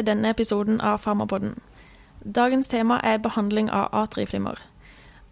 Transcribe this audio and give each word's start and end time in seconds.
Til 0.00 0.06
denne 0.06 0.30
episoden 0.32 0.78
av 0.80 1.02
Farmapodden. 1.04 1.58
Dagens 2.24 2.68
tema 2.72 2.96
er 3.04 3.18
behandling 3.20 3.66
av 3.68 3.90
atrieflimmer. 3.92 4.56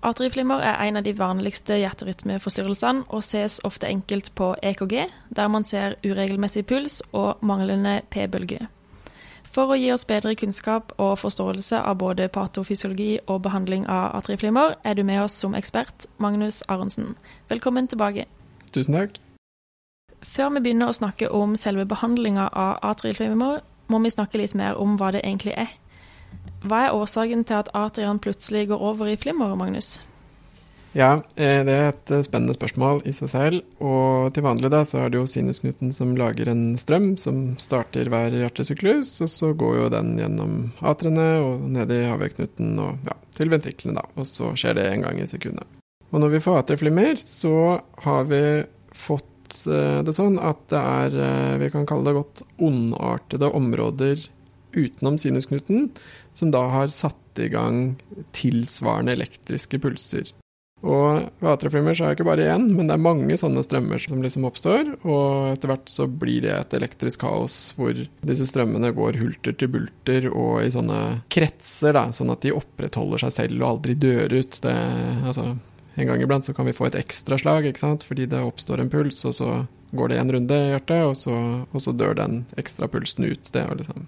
Atrieflimmer 0.04 0.60
er 0.60 0.82
en 0.84 0.98
av 1.00 1.06
de 1.06 1.14
vanligste 1.16 1.78
hjerterytmeforstyrrelsene 1.80 3.06
og 3.08 3.22
ses 3.24 3.62
ofte 3.64 3.88
enkelt 3.88 4.28
på 4.36 4.50
EKG, 4.62 5.06
der 5.32 5.48
man 5.48 5.64
ser 5.64 5.96
uregelmessig 6.04 6.66
puls 6.68 6.98
og 7.12 7.40
manglende 7.40 8.02
p-bølge. 8.12 8.66
For 9.48 9.72
å 9.72 9.78
gi 9.80 9.88
oss 9.94 10.04
bedre 10.04 10.34
kunnskap 10.36 10.92
og 10.98 11.16
forståelse 11.22 11.80
av 11.80 11.96
både 12.04 12.28
patofysiologi 12.28 13.22
og 13.24 13.40
behandling 13.48 13.88
av 13.88 14.18
atrieflimmer, 14.20 14.76
er 14.84 15.00
du 15.00 15.02
med 15.02 15.22
oss 15.22 15.40
som 15.40 15.56
ekspert, 15.56 16.10
Magnus 16.18 16.60
Aronsen. 16.68 17.16
Velkommen 17.48 17.88
tilbake. 17.88 18.28
Tusen 18.76 19.00
takk. 19.00 19.16
Før 20.20 20.52
vi 20.52 20.66
begynner 20.68 20.92
å 20.92 21.00
snakke 21.00 21.32
om 21.32 21.56
selve 21.56 21.88
behandlinga 21.88 22.50
av 22.52 22.84
atrieflimmer, 22.92 23.62
må 23.88 24.00
vi 24.04 24.12
snakke 24.14 24.40
litt 24.40 24.56
mer 24.58 24.78
om 24.80 24.96
hva 25.00 25.12
det 25.14 25.24
egentlig 25.24 25.56
er. 25.56 25.72
Hva 26.64 26.86
er 26.86 26.94
årsaken 26.96 27.44
til 27.48 27.60
at 27.60 27.72
Adrian 27.76 28.20
plutselig 28.22 28.68
går 28.68 28.82
over 28.82 29.08
i 29.08 29.16
flimmer, 29.20 29.54
Magnus? 29.58 29.98
Ja, 30.96 31.20
eh, 31.36 31.60
det 31.66 31.74
er 31.74 31.90
et 31.92 32.10
eh, 32.10 32.24
spennende 32.24 32.56
spørsmål 32.56 33.02
i 33.06 33.12
seg 33.14 33.30
selv. 33.30 33.60
Og 33.84 34.32
til 34.34 34.44
vanlig 34.46 34.70
da, 34.72 34.80
så 34.88 35.02
er 35.04 35.12
det 35.12 35.20
jo 35.20 35.28
sinusknuten 35.28 35.92
som 35.94 36.16
lager 36.18 36.50
en 36.50 36.72
strøm 36.80 37.12
som 37.20 37.42
starter 37.60 38.08
hver 38.10 38.34
hjertesyklus, 38.34 39.12
og 39.22 39.30
så 39.30 39.52
går 39.52 39.76
jo 39.82 39.90
den 39.92 40.14
gjennom 40.18 40.56
atrene 40.80 41.28
og 41.44 41.68
ned 41.76 41.92
i 41.94 42.02
haveknuten 42.08 42.74
og 42.82 43.08
ja, 43.08 43.18
til 43.36 43.52
ventriklene, 43.52 44.00
da. 44.00 44.08
Og 44.16 44.26
så 44.28 44.54
skjer 44.58 44.80
det 44.80 44.88
en 44.88 45.06
gang 45.06 45.20
i 45.20 45.28
sekundet. 45.30 45.78
Og 46.08 46.22
når 46.22 46.34
vi 46.34 46.42
får 46.42 46.62
atrieflimmer, 46.62 47.20
så 47.20 47.78
har 48.02 48.28
vi 48.30 48.42
fått 48.96 49.27
Eh, 49.66 50.00
det 50.06 50.16
sånn 50.16 50.38
at 50.42 50.64
det 50.72 50.80
er, 50.80 51.20
eh, 51.28 51.54
vi 51.62 51.70
kan 51.74 51.86
kalle 51.88 52.08
det 52.08 52.18
godt, 52.18 52.42
ondartede 52.58 53.52
områder 53.54 54.28
utenom 54.76 55.18
sinusknuten, 55.18 55.90
som 56.36 56.50
da 56.54 56.66
har 56.70 56.92
satt 56.92 57.40
i 57.40 57.48
gang 57.48 57.96
tilsvarende 58.36 59.14
elektriske 59.16 59.80
pulser. 59.82 60.32
Og 60.86 61.24
ved 61.40 61.48
atrieflimmer 61.50 61.96
så 61.96 62.04
er 62.06 62.12
det 62.12 62.18
ikke 62.20 62.28
bare 62.28 62.46
én, 62.54 62.68
men 62.70 62.86
det 62.86 62.94
er 62.94 63.02
mange 63.02 63.34
sånne 63.40 63.64
strømmer 63.66 63.98
som 64.02 64.20
liksom 64.22 64.46
oppstår. 64.46 64.92
Og 65.02 65.48
etter 65.50 65.72
hvert 65.72 65.90
så 65.90 66.06
blir 66.06 66.44
det 66.44 66.52
et 66.54 66.76
elektrisk 66.78 67.24
kaos 67.24 67.56
hvor 67.78 67.98
disse 67.98 68.46
strømmene 68.46 68.92
går 68.94 69.18
hulter 69.18 69.56
til 69.58 69.72
bulter 69.74 70.28
og 70.30 70.62
i 70.62 70.70
sånne 70.70 71.00
kretser, 71.34 71.96
da, 71.98 72.06
sånn 72.14 72.30
at 72.34 72.46
de 72.46 72.54
opprettholder 72.54 73.24
seg 73.26 73.34
selv 73.40 73.64
og 73.64 73.70
aldri 73.72 73.98
dør 73.98 74.38
ut. 74.38 74.60
Det, 74.62 74.76
altså, 75.26 75.48
en 75.98 76.06
gang 76.06 76.22
iblant 76.22 76.46
så 76.46 76.54
kan 76.54 76.68
vi 76.68 76.76
få 76.76 76.88
et 76.88 76.98
ekstraslag, 76.98 77.66
ikke 77.66 77.82
sant, 77.82 78.06
fordi 78.06 78.28
det 78.30 78.44
oppstår 78.44 78.82
en 78.82 78.92
puls, 78.92 79.24
og 79.26 79.34
så 79.34 79.50
går 79.96 80.12
det 80.12 80.18
en 80.20 80.32
runde 80.36 80.54
i 80.54 80.70
hjertet, 80.72 81.02
og 81.08 81.16
så, 81.16 81.34
og 81.64 81.82
så 81.82 81.94
dør 81.96 82.14
den 82.18 82.42
ekstra 82.60 82.88
pulsen 82.92 83.26
ut. 83.26 83.50
Det 83.52 83.62
er 83.62 83.70
jo 83.72 83.78
liksom 83.80 84.06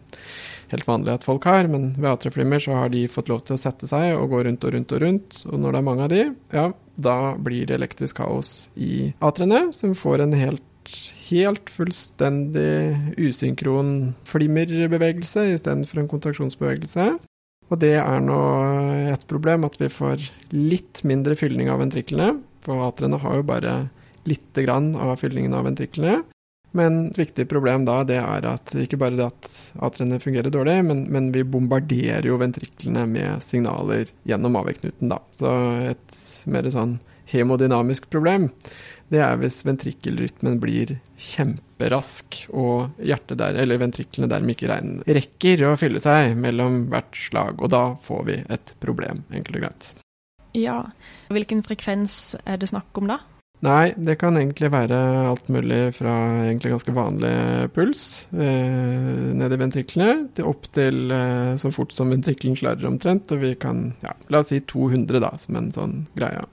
helt 0.71 0.87
vanlig 0.87 1.15
at 1.17 1.27
folk 1.27 1.49
har, 1.51 1.67
men 1.73 1.91
ved 1.99 2.13
atrieflimmer 2.13 2.63
så 2.63 2.77
har 2.79 2.93
de 2.93 3.07
fått 3.11 3.33
lov 3.33 3.43
til 3.47 3.57
å 3.57 3.61
sette 3.61 3.89
seg 3.91 4.15
og 4.15 4.31
gå 4.35 4.45
rundt 4.47 4.67
og 4.67 4.75
rundt 4.77 4.95
og 4.95 5.05
rundt, 5.05 5.43
og 5.51 5.63
når 5.63 5.73
det 5.73 5.81
er 5.81 5.89
mange 5.91 6.07
av 6.07 6.13
de, 6.15 6.25
ja, 6.55 6.67
da 7.01 7.19
blir 7.41 7.67
det 7.67 7.79
elektrisk 7.81 8.21
kaos 8.21 8.55
i 8.77 9.11
atriene, 9.25 9.71
som 9.77 9.97
får 9.99 10.27
en 10.27 10.37
helt 10.37 10.67
helt 11.31 11.71
fullstendig 11.71 12.97
usynkron 13.21 14.15
flimmerbevegelse 14.27 15.45
istedenfor 15.55 16.01
en 16.03 16.09
kontraksjonsbevegelse. 16.11 17.05
Og 17.71 17.79
det 17.79 17.95
er 18.01 18.23
nå 18.25 18.41
et 19.13 19.25
problem 19.31 19.67
at 19.69 19.79
vi 19.79 19.91
får 19.93 20.27
litt 20.55 21.05
mindre 21.07 21.37
fylning 21.39 21.71
av 21.71 21.81
ventriklene. 21.83 22.41
For 22.67 22.83
atriene 22.89 23.21
har 23.23 23.39
jo 23.39 23.47
bare 23.47 23.75
lite 24.29 24.67
grann 24.67 24.93
av 24.99 25.15
fylningen 25.21 25.55
av 25.57 25.69
ventriklene. 25.69 26.21
Men 26.77 26.99
et 27.09 27.19
viktig 27.19 27.49
problem 27.51 27.83
da, 27.87 28.01
det 28.07 28.21
er 28.23 28.45
at 28.47 28.75
ikke 28.79 28.99
bare 29.01 29.19
det 29.19 29.27
at 29.27 29.49
atriene 29.83 30.21
fungerer 30.23 30.55
dårlig, 30.55 30.77
men, 30.87 31.01
men 31.11 31.31
vi 31.35 31.43
bombarderer 31.43 32.29
jo 32.29 32.39
ventriklene 32.39 33.09
med 33.11 33.43
signaler 33.43 34.13
gjennom 34.29 34.59
avvekknuten, 34.61 35.11
da. 35.11 35.19
Så 35.35 35.51
et 35.91 36.21
mer 36.51 36.71
sånn 36.71 37.01
hemodynamisk 37.31 38.07
problem 38.11 38.49
det 39.11 39.23
er 39.23 39.39
hvis 39.41 39.61
ventrikkelrytmen 39.67 40.61
blir 40.63 40.95
kjemperask 41.81 42.45
og 42.53 43.01
hjertet 43.01 43.39
der, 43.41 43.57
eller 43.57 43.81
ventriklene 43.81 44.29
dermed 44.29 44.55
ikke 44.55 44.71
regn, 44.71 45.01
rekker 45.07 45.65
å 45.71 45.77
fylle 45.81 46.01
seg 46.01 46.37
mellom 46.37 46.89
hvert 46.91 47.17
slag. 47.17 47.61
Og 47.61 47.71
da 47.71 47.97
får 48.01 48.25
vi 48.27 48.39
et 48.49 48.75
problem, 48.81 49.25
enkelt 49.33 49.57
og 49.57 49.65
greit. 49.65 49.91
Ja, 50.55 50.79
hvilken 51.31 51.63
frekvens 51.63 52.37
er 52.45 52.59
det 52.59 52.71
snakk 52.73 52.97
om 52.99 53.09
da? 53.11 53.21
Nei, 53.61 53.93
det 53.93 54.15
kan 54.17 54.39
egentlig 54.41 54.71
være 54.73 54.97
alt 55.29 55.51
mulig 55.53 55.93
fra 55.93 56.15
egentlig 56.47 56.73
ganske 56.73 56.95
vanlig 56.97 57.33
puls 57.75 58.05
eh, 58.33 59.35
ned 59.37 59.53
i 59.53 59.59
ventriklene, 59.61 60.31
til 60.33 60.49
opp 60.49 60.65
til 60.73 61.13
eh, 61.13 61.59
så 61.61 61.69
fort 61.75 61.93
som 61.93 62.09
ventrikkelen 62.09 62.57
klarer 62.57 62.89
omtrent. 62.89 63.29
Og 63.37 63.45
vi 63.45 63.53
kan, 63.61 63.91
ja, 64.01 64.17
la 64.33 64.41
oss 64.41 64.49
si 64.55 64.63
200 64.65 65.21
da, 65.21 65.35
som 65.43 65.61
en 65.61 65.69
sånn 65.77 65.95
greie. 66.17 66.47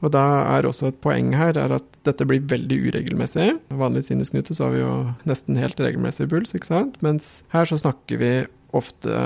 Og 0.00 0.12
da 0.14 0.24
er 0.56 0.68
også 0.68 0.90
et 0.90 1.00
poeng 1.04 1.34
her 1.36 1.58
er 1.60 1.74
at 1.76 1.86
dette 2.08 2.24
blir 2.28 2.44
veldig 2.48 2.78
uregelmessig. 2.88 3.50
Vanlig 3.76 4.06
sinusknute 4.06 4.56
så 4.56 4.68
har 4.68 4.76
vi 4.76 4.82
jo 4.82 4.94
nesten 5.28 5.60
helt 5.60 5.80
regelmessig 5.80 6.30
puls, 6.30 6.54
ikke 6.56 6.70
sant. 6.70 6.96
Mens 7.04 7.40
her 7.52 7.68
så 7.68 7.78
snakker 7.80 8.20
vi 8.20 8.32
ofte 8.76 9.16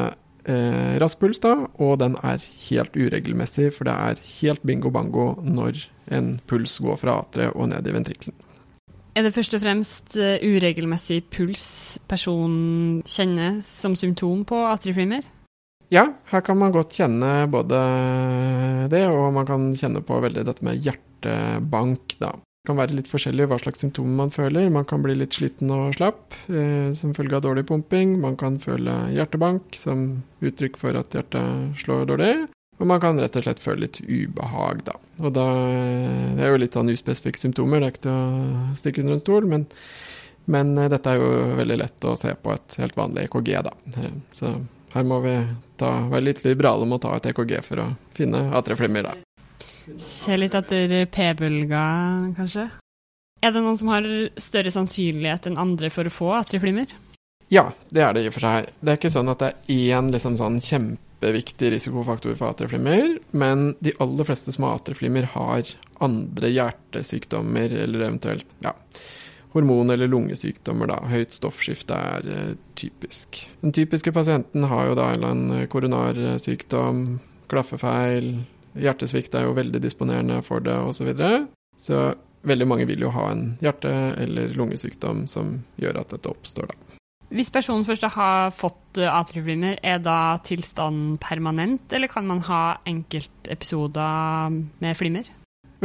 eh, 0.50 0.94
rask 1.02 1.20
puls, 1.20 1.38
da, 1.44 1.54
og 1.78 1.98
den 2.02 2.16
er 2.26 2.42
helt 2.68 2.96
uregelmessig, 2.98 3.70
for 3.76 3.86
det 3.88 3.94
er 3.94 4.24
helt 4.40 4.64
bingo 4.66 4.90
bango 4.94 5.34
når 5.44 5.84
en 6.14 6.34
puls 6.50 6.80
går 6.82 6.98
fra 7.00 7.20
ateret 7.22 7.54
og 7.54 7.70
ned 7.70 7.86
i 7.86 7.94
ventrikkelen. 7.94 8.36
Er 9.14 9.22
det 9.22 9.30
først 9.36 9.54
og 9.54 9.62
fremst 9.62 10.16
eh, 10.18 10.42
uregelmessig 10.42 11.20
puls 11.30 11.66
personen 12.10 12.98
kjenner 13.06 13.60
som 13.62 13.94
symptom 13.94 14.42
på 14.48 14.58
atrieflimmer? 14.72 15.22
Ja, 15.94 16.08
her 16.32 16.40
kan 16.42 16.58
man 16.58 16.72
godt 16.74 16.96
kjenne 16.96 17.44
både 17.46 17.78
det, 18.90 19.04
og 19.06 19.28
man 19.36 19.46
kan 19.46 19.68
kjenne 19.78 20.02
på 20.02 20.16
veldig 20.24 20.42
dette 20.48 20.66
med 20.66 20.80
hjertebank, 20.82 22.16
da. 22.18 22.32
Det 22.34 22.70
kan 22.72 22.80
være 22.80 22.96
litt 22.96 23.10
forskjellig 23.12 23.46
hva 23.50 23.58
slags 23.60 23.84
symptomer 23.84 24.16
man 24.24 24.32
føler. 24.32 24.72
Man 24.72 24.86
kan 24.88 25.04
bli 25.04 25.14
litt 25.20 25.36
sliten 25.36 25.70
og 25.70 25.94
slapp 25.98 26.34
eh, 26.48 26.90
som 26.96 27.12
følge 27.14 27.36
av 27.36 27.44
dårlig 27.44 27.66
pumping. 27.68 28.16
Man 28.22 28.38
kan 28.40 28.56
føle 28.58 28.94
hjertebank 29.12 29.76
som 29.76 30.06
uttrykk 30.40 30.80
for 30.80 30.96
at 30.98 31.14
hjertet 31.14 31.82
slår 31.84 32.08
dårlig. 32.08 32.32
Og 32.80 32.88
man 32.90 33.02
kan 33.04 33.20
rett 33.20 33.36
og 33.38 33.44
slett 33.44 33.62
føle 33.62 33.84
litt 33.84 34.00
ubehag, 34.00 34.80
da. 34.88 34.96
Og 35.20 35.36
da 35.36 35.46
Det 36.34 36.42
er 36.42 36.54
jo 36.56 36.62
litt 36.64 36.74
sånn 36.74 36.90
uspesifikke 36.90 37.38
symptomer, 37.38 37.84
det 37.84 37.86
er 37.86 37.94
ikke 37.94 38.06
til 38.08 38.16
å 38.16 38.78
stikke 38.80 39.04
under 39.04 39.14
en 39.14 39.22
stol, 39.22 39.46
men, 39.46 39.68
men 40.50 40.74
eh, 40.74 40.90
dette 40.90 41.12
er 41.12 41.20
jo 41.20 41.58
veldig 41.60 41.82
lett 41.84 42.08
å 42.08 42.16
se 42.18 42.34
på 42.34 42.56
et 42.56 42.80
helt 42.82 42.98
vanlig 42.98 43.28
EKG, 43.28 43.52
da. 43.68 43.76
Eh, 43.94 44.16
så 44.34 44.56
her 44.94 45.06
må 45.06 45.20
vi 45.24 45.34
ta, 45.80 45.90
være 46.10 46.28
litt 46.30 46.44
liberale 46.46 46.86
med 46.86 47.00
å 47.00 47.04
ta 47.08 47.16
et 47.18 47.28
EKG 47.32 47.56
for 47.66 47.82
å 47.82 47.86
finne 48.14 48.46
atrieflimmer. 48.54 49.10
Se 50.00 50.36
litt 50.38 50.54
etter 50.56 50.94
p-bølga, 51.12 51.84
kanskje. 52.38 52.68
Er 53.44 53.52
det 53.52 53.60
noen 53.60 53.76
som 53.76 53.90
har 53.92 54.06
større 54.40 54.72
sannsynlighet 54.72 55.50
enn 55.50 55.60
andre 55.60 55.90
for 55.92 56.08
å 56.08 56.12
få 56.14 56.30
atrieflimmer? 56.38 56.94
Ja, 57.52 57.66
det 57.92 58.00
er 58.00 58.14
det 58.14 58.22
i 58.24 58.30
og 58.30 58.36
for 58.36 58.46
seg. 58.46 58.70
Det 58.80 58.92
er 58.92 59.00
ikke 59.00 59.12
sånn 59.12 59.32
at 59.32 59.42
det 59.42 59.50
er 59.50 59.82
én 59.90 60.08
liksom 60.14 60.38
sånn 60.40 60.56
kjempeviktig 60.64 61.74
risikofaktor 61.74 62.38
for 62.38 62.54
atrieflimmer, 62.54 63.18
men 63.36 63.74
de 63.84 63.92
aller 64.00 64.30
fleste 64.30 64.54
som 64.54 64.64
har 64.68 64.78
atrieflimmer, 64.78 65.28
har 65.34 65.74
andre 66.04 66.50
hjertesykdommer 66.54 67.76
eller 67.84 68.06
eventuelt 68.08 68.48
ja, 68.64 68.72
hormon- 69.54 69.92
eller 69.94 70.10
lungesykdommer. 70.10 70.90
Da. 70.90 70.98
Høyt 71.10 71.36
stoffskifte 71.36 71.96
er 71.96 72.28
uh, 72.28 72.56
typisk. 72.78 73.44
Den 73.62 73.74
typiske 73.76 74.12
pasienten 74.12 74.66
har 74.70 74.90
jo 74.90 74.98
da 74.98 75.12
en 75.14 75.46
eh, 75.54 75.66
koronarsykdom, 75.70 77.04
klaffefeil, 77.50 78.34
hjertesvikt 78.74 79.34
er 79.38 79.46
jo 79.46 79.56
veldig 79.56 79.80
disponerende 79.82 80.40
for 80.46 80.64
det 80.64 80.74
osv. 80.74 80.98
Så, 80.98 81.06
videre. 81.08 81.44
så 81.78 82.00
veldig 82.48 82.66
mange 82.68 82.88
vil 82.88 83.04
jo 83.06 83.12
ha 83.14 83.28
en 83.32 83.54
hjerte- 83.62 84.14
eller 84.20 84.54
lungesykdom 84.58 85.26
som 85.30 85.60
gjør 85.80 86.02
at 86.02 86.16
dette 86.16 86.32
oppstår, 86.32 86.72
da. 86.72 86.98
Hvis 87.34 87.50
personen 87.50 87.86
først 87.86 88.04
har 88.14 88.52
fått 88.54 89.00
eh, 89.00 89.10
atrieflimmer, 89.10 89.78
er 89.82 90.02
da 90.02 90.36
tilstanden 90.44 91.16
permanent, 91.22 91.88
eller 91.92 92.10
kan 92.10 92.28
man 92.28 92.44
ha 92.46 92.76
enkeltepisoder 92.86 94.60
med 94.84 94.98
flimmer? 94.98 95.30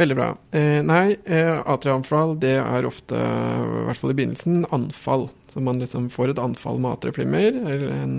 Veldig 0.00 0.16
bra. 0.16 0.30
Eh, 0.56 0.80
nei, 0.86 1.16
eh, 1.28 1.58
atrianfall 1.68 2.38
det 2.40 2.54
er 2.56 2.86
ofte, 2.88 3.16
i 3.20 3.82
hvert 3.84 4.00
fall 4.00 4.14
i 4.14 4.16
begynnelsen, 4.16 4.62
anfall. 4.72 5.26
Så 5.50 5.60
man 5.60 5.82
liksom 5.82 6.06
får 6.12 6.32
et 6.32 6.40
anfall 6.40 6.80
med 6.80 6.94
atrieflimmer, 6.94 7.58
eller 7.68 7.90
en 7.98 8.14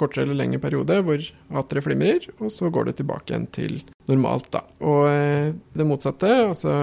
kortere 0.00 0.24
eller 0.24 0.40
lengre 0.40 0.58
periode 0.58 0.96
hvor 1.06 1.22
atriet 1.60 1.86
flimrer, 1.86 2.26
og 2.40 2.50
så 2.50 2.70
går 2.74 2.88
det 2.88 2.96
tilbake 2.98 3.30
igjen 3.30 3.46
til 3.54 3.76
normalt, 4.10 4.48
da. 4.50 4.64
Og 4.82 5.04
eh, 5.12 5.52
det 5.78 5.86
motsatte, 5.86 6.32
altså 6.48 6.74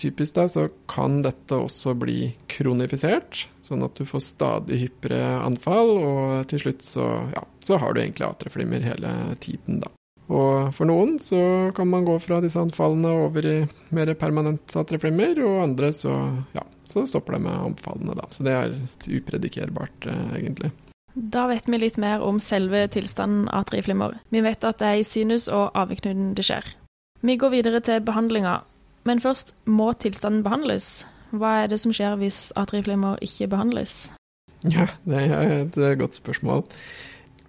typisk 0.00 0.38
da, 0.38 0.46
så 0.48 0.68
kan 0.88 1.20
dette 1.26 1.58
også 1.60 1.92
bli 2.00 2.30
kronifisert, 2.48 3.44
sånn 3.66 3.84
at 3.84 3.98
du 3.98 4.08
får 4.08 4.24
stadig 4.24 4.80
hyppigere 4.86 5.42
anfall, 5.42 5.92
og 6.00 6.48
til 6.48 6.64
slutt 6.64 6.86
så, 6.86 7.10
ja, 7.34 7.44
så 7.60 7.76
har 7.82 7.92
du 7.92 8.00
egentlig 8.00 8.30
atrieflimmer 8.30 8.88
hele 8.88 9.12
tiden, 9.42 9.82
da. 9.84 9.92
Og 10.26 10.72
for 10.74 10.88
noen 10.88 11.16
så 11.22 11.70
kan 11.76 11.86
man 11.90 12.06
gå 12.06 12.16
fra 12.22 12.40
disse 12.42 12.58
anfallene 12.58 13.12
over 13.26 13.46
i 13.46 13.58
mer 13.94 14.10
permanent 14.18 14.74
atreflimmer, 14.78 15.38
og 15.46 15.62
andre 15.62 15.92
så, 15.94 16.14
ja, 16.56 16.64
så 16.88 17.04
stopper 17.06 17.36
det 17.36 17.44
med 17.46 17.54
anfallene, 17.70 18.16
da. 18.18 18.26
Så 18.34 18.46
det 18.46 18.56
er 18.56 18.74
upredikerbart, 19.20 20.10
eh, 20.10 20.26
egentlig. 20.40 20.72
Da 21.16 21.46
vet 21.48 21.68
vi 21.70 21.78
litt 21.80 21.96
mer 21.96 22.20
om 22.20 22.40
selve 22.42 22.82
tilstanden 22.92 23.46
atriflimmer. 23.54 24.18
Vi 24.34 24.42
vet 24.44 24.66
at 24.68 24.82
det 24.82 24.88
er 24.88 25.00
i 25.00 25.06
sinus 25.06 25.46
og 25.48 25.70
aveknuden 25.78 26.34
det 26.36 26.44
skjer. 26.44 26.74
Vi 27.24 27.38
går 27.40 27.54
videre 27.54 27.80
til 27.80 28.02
behandlinga, 28.04 28.58
men 29.08 29.22
først 29.22 29.54
må 29.64 29.92
tilstanden 29.96 30.44
behandles. 30.44 31.06
Hva 31.32 31.62
er 31.62 31.70
det 31.72 31.80
som 31.80 31.94
skjer 31.94 32.18
hvis 32.20 32.50
atrieflimmer 32.58 33.22
ikke 33.24 33.48
behandles? 33.54 34.10
Ja, 34.66 34.90
det 35.06 35.24
er 35.30 35.62
et 35.64 35.98
godt 35.98 36.18
spørsmål. 36.18 36.66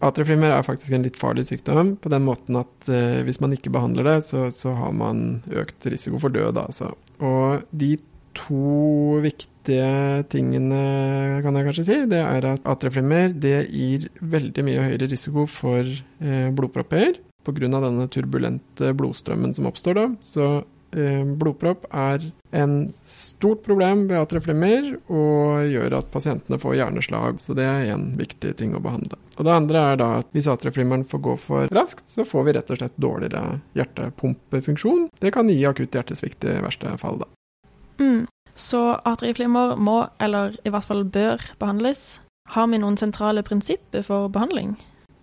Atrieflimmer 0.03 0.53
er 0.53 0.65
faktisk 0.65 0.93
en 0.93 1.05
litt 1.05 1.17
farlig 1.17 1.47
sykdom, 1.47 1.95
på 2.01 2.11
den 2.13 2.25
måten 2.27 2.59
at 2.59 2.89
eh, 2.91 3.23
hvis 3.25 3.41
man 3.41 3.55
ikke 3.55 3.73
behandler 3.73 4.05
det, 4.05 4.17
så, 4.29 4.45
så, 4.53 4.75
har 4.77 4.93
man 4.93 5.41
økt 5.49 5.87
risiko 5.89 6.21
for 6.21 6.33
død. 6.33 6.59
Altså. 6.61 6.91
Og 7.17 7.65
de 7.71 7.95
to 8.37 9.17
viktige 9.23 10.23
tingene, 10.29 10.81
kan 11.41 11.57
jeg 11.57 11.67
kanskje 11.67 11.87
si, 11.87 11.97
det 12.11 12.21
er 12.21 12.51
at 12.53 12.67
atrieflimmer 12.69 13.33
det 13.33 13.63
gir 13.73 14.05
veldig 14.21 14.65
mye 14.67 14.83
høyere 14.85 15.09
risiko 15.09 15.47
for 15.49 15.81
eh, 15.81 16.49
blodpropper. 16.53 17.17
Pga. 17.47 17.69
denne 17.71 18.09
turbulente 18.11 18.91
blodstrømmen 18.99 19.53
som 19.55 19.69
oppstår 19.69 19.95
da. 19.95 20.07
Så 20.21 20.47
blodpropp 20.91 21.85
er 21.91 22.23
en 22.55 22.93
stort 23.03 23.63
problem 23.65 24.05
ved 24.07 24.21
atrieflimmer 24.21 24.93
og 25.11 25.67
gjør 25.67 25.97
at 25.99 26.11
pasientene 26.13 26.59
får 26.61 26.77
hjerneslag. 26.79 27.41
Så 27.43 27.55
det 27.57 27.65
er 27.67 27.91
en 27.93 28.09
viktig 28.19 28.53
ting 28.59 28.75
å 28.77 28.83
behandle. 28.83 29.19
Og 29.37 29.45
Det 29.45 29.53
andre 29.53 29.83
er 29.91 29.99
da 29.99 30.09
at 30.21 30.31
hvis 30.33 30.47
atrieflimmeren 30.49 31.05
får 31.05 31.23
gå 31.27 31.35
for 31.41 31.73
raskt, 31.75 32.05
så 32.09 32.25
får 32.25 32.47
vi 32.47 32.55
rett 32.57 32.71
og 32.71 32.79
slett 32.79 32.95
dårligere 32.97 33.59
hjertepumpefunksjon. 33.77 35.09
Det 35.19 35.33
kan 35.35 35.49
gi 35.51 35.59
akutt 35.67 35.93
hjertesvikt 35.93 36.47
i 36.47 36.57
verste 36.63 36.95
fall, 37.01 37.21
da. 37.21 37.29
Mm. 38.01 38.25
Så 38.57 38.81
atrieflimmer 39.05 39.75
må, 39.77 40.07
eller 40.19 40.55
i 40.65 40.73
hvert 40.73 40.87
fall 40.87 41.03
bør, 41.05 41.43
behandles. 41.61 42.19
Har 42.49 42.69
vi 42.71 42.79
noen 42.81 42.97
sentrale 42.97 43.43
prinsipper 43.45 44.05
for 44.07 44.31
behandling? 44.33 44.73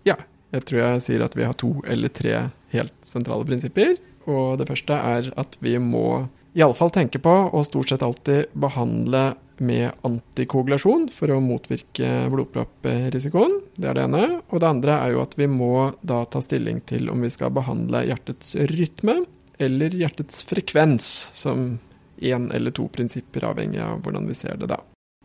Ja, 0.07 0.21
jeg 0.55 0.69
tror 0.69 0.83
jeg 0.85 1.05
sier 1.09 1.25
at 1.25 1.35
vi 1.35 1.47
har 1.49 1.57
to 1.59 1.81
eller 1.91 2.13
tre 2.15 2.37
helt 2.75 2.95
sentrale 3.07 3.47
prinsipper. 3.49 3.97
Og 4.31 4.59
det 4.61 4.69
første 4.71 4.97
er 4.97 5.31
at 5.41 5.59
vi 5.65 5.77
må 5.83 6.25
iallfall 6.55 6.93
tenke 6.95 7.21
på, 7.23 7.33
og 7.51 7.67
stort 7.67 7.91
sett 7.91 8.05
alltid 8.07 8.53
behandle 8.55 9.33
med 9.63 9.93
antikoagulasjon 10.07 11.09
for 11.15 11.31
å 11.31 11.41
motvirke 11.43 12.09
blodpropprisikoen. 12.33 13.61
Det 13.77 13.91
er 13.91 13.99
det 13.99 14.07
ene. 14.09 14.25
Og 14.51 14.63
det 14.63 14.71
andre 14.71 14.99
er 15.03 15.15
jo 15.15 15.23
at 15.23 15.37
vi 15.39 15.49
må 15.51 15.91
da 16.03 16.25
ta 16.27 16.43
stilling 16.43 16.83
til 16.89 17.11
om 17.13 17.23
vi 17.23 17.31
skal 17.35 17.55
behandle 17.55 18.05
hjertets 18.09 18.55
rytme 18.75 19.21
eller 19.63 19.95
hjertets 19.95 20.43
frekvens, 20.49 21.07
som 21.35 21.77
én 22.19 22.49
eller 22.55 22.75
to 22.75 22.89
prinsipper, 22.91 23.47
avhengig 23.47 23.83
av 23.83 24.03
hvordan 24.03 24.27
vi 24.27 24.35
ser 24.39 24.59
det 24.59 24.71
da. 24.73 24.81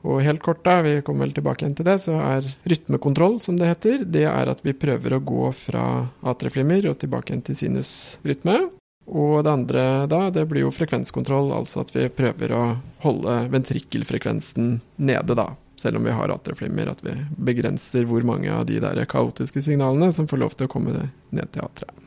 Og 0.08 0.22
helt 0.24 0.40
kort, 0.44 0.62
da, 0.64 0.78
vi 0.86 1.00
kommer 1.04 1.26
vel 1.26 1.34
tilbake 1.36 1.66
igjen 1.66 1.76
til 1.76 1.88
det, 1.90 1.98
så 2.06 2.16
er 2.24 2.46
rytmekontroll, 2.72 3.40
som 3.44 3.58
det 3.60 3.68
heter, 3.68 4.06
det 4.08 4.24
er 4.30 4.52
at 4.52 4.62
vi 4.64 4.78
prøver 4.78 5.18
å 5.18 5.24
gå 5.24 5.50
fra 5.58 5.86
atrieflimmer 6.32 6.88
og 6.88 7.02
tilbake 7.02 7.34
igjen 7.34 7.44
til 7.50 7.58
sinusrytme. 7.66 8.62
Og 9.10 9.40
det 9.44 9.52
andre 9.52 9.86
da, 10.10 10.28
det 10.34 10.46
blir 10.50 10.68
jo 10.68 10.74
frekvenskontroll, 10.74 11.52
altså 11.56 11.82
at 11.82 11.94
vi 11.96 12.06
prøver 12.14 12.54
å 12.54 12.64
holde 13.06 13.40
ventrikkelfrekvensen 13.54 14.76
nede, 15.02 15.38
da. 15.38 15.52
Selv 15.80 15.98
om 15.98 16.06
vi 16.06 16.14
har 16.14 16.32
atrieflimmer, 16.34 16.92
at 16.92 17.02
vi 17.06 17.16
begrenser 17.50 18.06
hvor 18.10 18.26
mange 18.28 18.52
av 18.52 18.68
de 18.68 18.82
der 18.84 19.00
kaotiske 19.10 19.64
signalene 19.64 20.12
som 20.14 20.28
får 20.28 20.42
lov 20.44 20.58
til 20.60 20.68
å 20.68 20.72
komme 20.72 21.08
ned 21.32 21.52
til 21.56 21.66
ateret. 21.66 22.06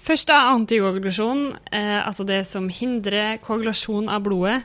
Først 0.00 0.30
da 0.30 0.46
antikoagulasjon, 0.54 1.42
eh, 1.76 1.98
altså 2.00 2.24
det 2.24 2.44
som 2.48 2.70
hindrer 2.72 3.36
koagulasjon 3.44 4.08
av 4.08 4.22
blodet. 4.24 4.62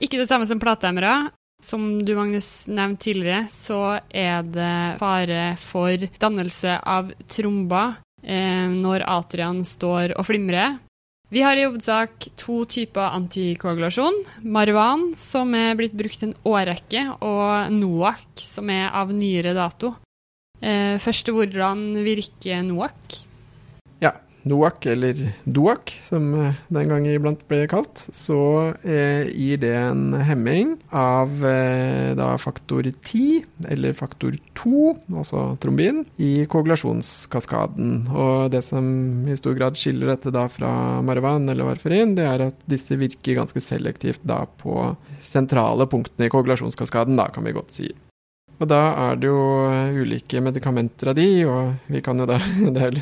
Ikke 0.00 0.16
det 0.16 0.30
samme 0.30 0.48
som 0.48 0.62
platehemmere. 0.62 1.28
Som 1.60 1.98
du, 2.06 2.14
Magnus, 2.14 2.68
nevnte 2.70 3.10
tidligere, 3.10 3.48
så 3.50 3.98
er 4.08 4.46
det 4.46 4.96
fare 5.00 5.56
for 5.58 6.06
dannelse 6.22 6.78
av 6.86 7.10
tromber 7.28 7.98
eh, 8.22 8.70
når 8.70 9.04
atriene 9.10 9.66
står 9.66 10.14
og 10.14 10.28
flimrer. 10.30 10.78
Vi 11.28 11.42
har 11.44 11.58
i 11.60 11.64
hovedsak 11.66 12.30
to 12.40 12.62
typer 12.64 13.12
antikoagulasjon. 13.12 14.22
Marwan, 14.48 15.10
som 15.20 15.52
er 15.52 15.74
blitt 15.76 15.92
brukt 15.92 16.22
en 16.24 16.32
årrekke, 16.48 17.02
og 17.20 17.74
NOAC, 17.74 18.40
som 18.40 18.70
er 18.72 18.88
av 18.96 19.12
nyere 19.12 19.52
dato. 19.56 19.92
Eh, 20.64 20.96
først 20.96 21.28
hvordan 21.28 21.90
virker 22.06 22.64
NOAC? 22.64 23.27
NOAC, 24.48 24.86
eller 24.92 25.20
DOAC, 25.44 25.94
som 26.08 26.28
eh, 26.34 26.58
den 26.72 26.92
gang 26.92 27.06
iblant 27.08 27.44
ble 27.50 27.64
kalt, 27.70 28.04
så 28.14 28.40
eh, 28.82 29.28
gir 29.28 29.60
det 29.62 29.74
en 29.76 30.16
hemming 30.24 30.76
av 30.94 31.44
eh, 31.46 32.14
da 32.18 32.32
faktor 32.40 32.88
10, 32.88 33.44
eller 33.68 33.96
faktor 33.98 34.38
2, 34.58 34.82
altså 35.12 35.44
trombin, 35.62 36.02
i 36.16 36.46
koagulasjonskaskaden. 36.50 38.08
Og 38.14 38.50
det 38.54 38.64
som 38.66 38.88
i 39.28 39.38
stor 39.38 39.56
grad 39.58 39.78
skiller 39.78 40.14
dette 40.14 40.34
da 40.34 40.46
fra 40.52 40.72
Maravan 41.04 41.48
eller 41.52 41.68
Varferin, 41.68 42.16
det 42.18 42.26
er 42.26 42.48
at 42.48 42.68
disse 42.70 42.98
virker 42.98 43.38
ganske 43.38 43.62
selektivt 43.62 44.24
da 44.26 44.44
på 44.60 44.92
sentrale 45.22 45.88
punktene 45.90 46.28
i 46.28 46.32
koagulasjonskaskaden, 46.32 47.18
da, 47.18 47.30
kan 47.34 47.46
vi 47.46 47.56
godt 47.56 47.74
si. 47.76 47.92
Og 48.58 48.66
da 48.66 48.80
er 49.06 49.18
det 49.20 49.28
jo 49.30 49.42
eh, 49.70 49.98
ulike 50.02 50.40
medikamenter 50.42 51.12
av 51.12 51.18
de, 51.18 51.28
og 51.46 51.92
vi 51.92 52.02
kan 52.02 52.18
jo 52.18 52.26
da 52.26 52.40
er, 52.86 52.98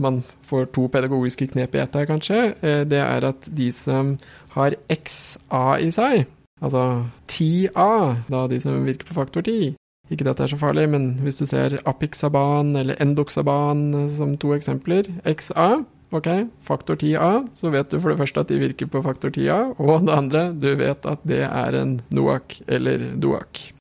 Man 0.00 0.22
får 0.48 0.70
to 0.72 0.86
pedagogiske 0.92 1.50
knep 1.52 1.76
i 1.76 1.82
ett 1.82 1.98
her, 1.98 2.08
kanskje. 2.08 2.40
Eh, 2.62 2.84
det 2.88 3.02
er 3.04 3.28
at 3.28 3.50
de 3.52 3.68
som 3.76 4.16
har 4.56 4.78
XA 4.88 5.66
i 5.84 5.90
seg, 5.94 6.24
altså 6.64 6.86
10A, 7.28 8.24
da 8.32 8.46
de 8.50 8.62
som 8.62 8.88
virker 8.88 9.10
på 9.10 9.18
faktor 9.20 9.44
10 9.44 9.76
Ikke 10.08 10.24
at 10.24 10.30
dette 10.30 10.46
er 10.46 10.54
så 10.54 10.58
farlig, 10.58 10.88
men 10.88 11.10
hvis 11.20 11.36
du 11.38 11.44
ser 11.46 11.76
Apixaban 11.86 12.72
eller 12.80 12.96
Endoxaban 13.04 13.92
eh, 13.92 14.10
som 14.16 14.36
to 14.40 14.56
eksempler, 14.56 15.12
XA 15.28 15.84
Ok, 16.08 16.24
faktor 16.64 16.96
10A, 16.96 17.50
så 17.52 17.68
vet 17.68 17.90
du 17.92 17.98
for 18.00 18.08
det 18.08 18.16
første 18.16 18.40
at 18.40 18.48
de 18.48 18.56
virker 18.62 18.88
på 18.88 19.02
faktor 19.04 19.28
10A, 19.28 19.74
og 19.76 20.06
det 20.08 20.14
andre, 20.16 20.46
du 20.56 20.70
vet 20.80 21.04
at 21.04 21.20
det 21.28 21.42
er 21.44 21.76
en 21.76 21.98
NOAC 22.08 22.62
eller 22.64 23.10
DOAC. 23.20 23.74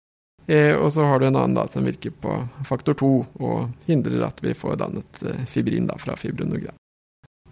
Eh, 0.48 0.74
og 0.76 0.92
så 0.96 1.04
har 1.04 1.20
du 1.20 1.28
en 1.28 1.36
annen 1.36 1.58
da, 1.58 1.66
som 1.68 1.86
virker 1.88 2.14
på 2.24 2.34
faktor 2.68 2.96
2 3.00 3.14
og 3.44 3.88
hindrer 3.90 4.24
at 4.30 4.40
vi 4.44 4.56
får 4.56 4.78
dannet 4.80 5.24
eh, 5.28 5.42
fibrin 5.52 5.90
da, 5.90 5.98
fra 6.00 6.16
fibrinogram. 6.20 6.78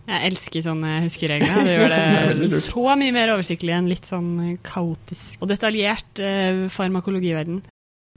Jeg 0.05 0.29
elsker 0.29 0.61
sånne 0.61 0.99
huskeregler. 1.03 1.65
Det 1.65 1.75
gjør 1.75 1.93
det, 1.95 2.49
det 2.53 2.61
så 2.63 2.85
mye 2.99 3.15
mer 3.15 3.33
oversiktlig 3.33 3.73
enn 3.75 3.89
litt 3.89 4.05
sånn 4.07 4.57
kaotisk 4.65 5.41
og 5.41 5.49
detaljert 5.51 6.21
eh, 6.23 6.67
farmakologiverden. 6.71 7.63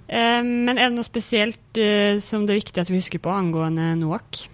Eh, 0.07 0.43
men 0.45 0.77
er 0.77 0.87
det 0.87 0.97
noe 0.99 1.07
spesielt 1.07 1.81
eh, 1.81 2.21
som 2.23 2.47
det 2.47 2.55
er 2.55 2.63
viktig 2.63 2.85
at 2.85 2.93
vi 2.93 3.01
husker 3.01 3.23
på 3.25 3.33
angående 3.33 3.95
NOAC? 3.99 4.47